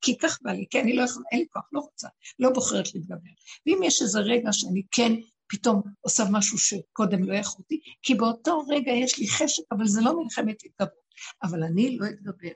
[0.00, 2.08] כי כך בא לי, כי אני לא יכולה, אין לי כוח, לא רוצה,
[2.38, 3.30] לא בוחרת להתגבר.
[3.66, 5.12] ואם יש איזה רגע שאני כן
[5.48, 10.22] פתאום עושה משהו שקודם לא יכולתי, כי באותו רגע יש לי חשק, אבל זה לא
[10.22, 11.06] מלחמת התגברות.
[11.42, 12.52] אבל אני לא אתגבר.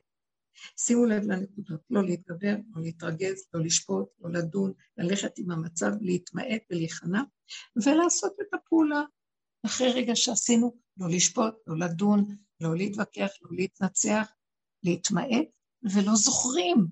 [0.77, 6.63] שימו לב לנקודות, לא להתגבר, לא להתרגז, לא לשפוט, לא לדון, ללכת עם המצב, להתמעט
[6.71, 7.23] ולהיכנע,
[7.85, 9.03] ולעשות את הפעולה.
[9.67, 14.33] אחרי רגע שעשינו, לא לשפוט, לא לדון, לא להתווכח, לא להתנצח,
[14.83, 15.47] להתמעט,
[15.83, 16.87] ולא זוכרים.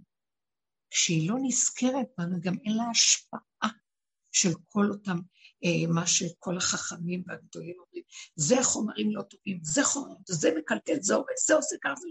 [0.91, 3.71] כשהיא לא נזכרת בנו, גם אין לה השפעה
[4.33, 5.19] של כל אותם,
[5.65, 8.03] אה, מה שכל החכמים והגדולים אומרים,
[8.37, 12.05] זה חומרים לא טובים, זה חומרים, זה מקלקל, זה הורס, זה עושה ככה.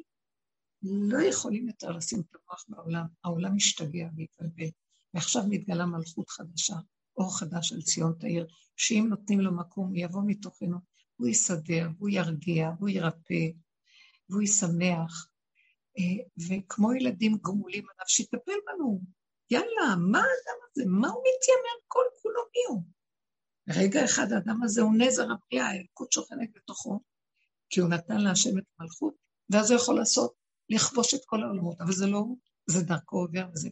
[0.83, 4.69] לא יכולים יותר לשים את המוח בעולם, העולם משתגע והתבלבל,
[5.13, 6.75] ועכשיו מתגלה מלכות חדשה,
[7.17, 10.77] אור חדש על ציון תאיר, שאם נותנים לו מקום, הוא יבוא מתוכנו,
[11.15, 13.49] הוא יסדר, הוא ירגיע, הוא ירפא,
[14.29, 15.29] והוא ישמח,
[16.47, 19.01] וכמו ילדים גמולים עליו, שיטפל בנו.
[19.51, 20.83] יאללה, מה האדם הזה?
[20.85, 22.83] מה הוא מתיימר כל כולו מי הוא?
[23.69, 26.99] רגע אחד האדם הזה הוא נזר הבריאה, האלקות שוכנת בתוכו,
[27.69, 29.13] כי הוא נתן להשם את המלכות,
[29.49, 30.33] ואז הוא יכול לעשות,
[30.69, 32.37] לכבוש את כל העולמות, אבל זה לא הוא,
[32.69, 33.69] זה דרכו עובר וזה...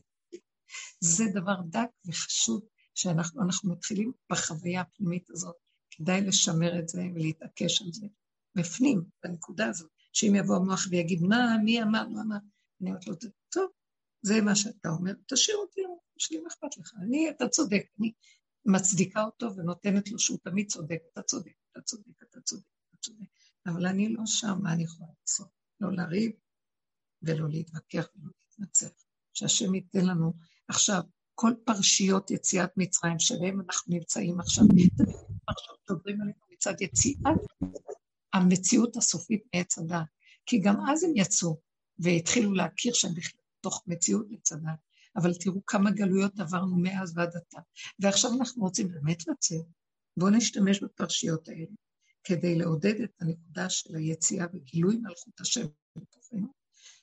[0.99, 2.61] זה דבר דק וחשוב
[2.95, 5.55] שאנחנו מתחילים בחוויה הפנימית הזאת.
[5.91, 8.07] כדאי לשמר את זה ולהתעקש על זה
[8.55, 9.94] בפנים, בנקודה הזאת.
[10.15, 12.37] שאם יבוא המוח ויגיד, מה, מי אמר, מה אמר,
[12.81, 13.13] אני אומרת לו,
[13.49, 13.69] טוב,
[14.21, 15.81] זה מה שאתה אומר, תשאיר אותי
[16.17, 16.93] שלי, מה אכפת לך?
[17.01, 18.11] אני, אתה צודק, אני
[18.65, 23.25] מצדיקה אותו ונותנת לו שהוא תמיד צודק, אתה צודק, אתה צודק, אתה צודק, אתה צודק,
[23.67, 25.47] אבל אני לא שם, מה אני יכולה לעשות?
[25.79, 26.31] לא לריב
[27.21, 29.05] ולא להתווכח ולא להתנצח.
[29.33, 30.33] שהשם ייתן לנו
[30.67, 31.01] עכשיו
[31.35, 34.65] כל פרשיות יציאת מצרים שבהם אנחנו נמצאים עכשיו,
[35.45, 37.17] פרשיות מדברים עלינו מצד יציאת
[38.35, 40.07] המציאות הסופית מעץ הדעת.
[40.45, 41.59] כי גם אז הם יצאו
[41.99, 44.71] והתחילו להכיר שהם בכלל בתוך מציאות לצדה.
[45.15, 47.59] אבל תראו כמה גלויות עברנו מאז ועד עתה.
[47.99, 49.65] ועכשיו אנחנו רוצים באמת לצאת.
[50.17, 51.75] בואו נשתמש בפרשיות האלה
[52.23, 56.47] כדי לעודד את הנקודה של היציאה וגילוי מלכות השם בתוכנו,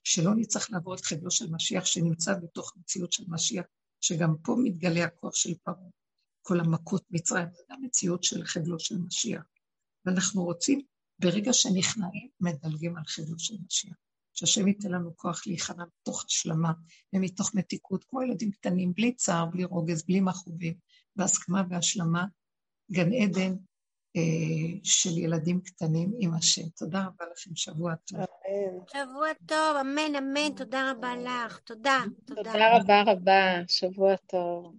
[0.04, 3.64] שלא נצטרך לעבור את חבלו של משיח שנמצא בתוך מציאות של משיח,
[4.00, 5.88] שגם פה מתגלה הכוח של פרעה.
[6.42, 9.42] כל המכות מצרים, זה גם מציאות של חבלו של משיח.
[10.04, 10.80] ואנחנו רוצים,
[11.18, 13.96] ברגע שנכנעים, מדלגים על חבלו של משיח.
[14.32, 16.72] שהשם ייתן לנו כוח להיכנע מתוך השלמה
[17.12, 20.74] ומתוך מתיקות, כמו ילדים קטנים, בלי צער, בלי רוגז, בלי מכאובים,
[21.16, 22.24] בהסכמה והשלמה,
[22.92, 23.54] גן עדן
[24.16, 26.68] אה, של ילדים קטנים עם השם.
[26.76, 28.18] תודה רבה לכם, שבוע טוב.
[28.18, 28.78] אמן.
[28.92, 31.58] שבוע טוב, אמן, אמן, תודה רבה לך.
[31.58, 32.42] תודה, תודה.
[32.42, 34.74] תודה רבה רבה, שבוע טוב.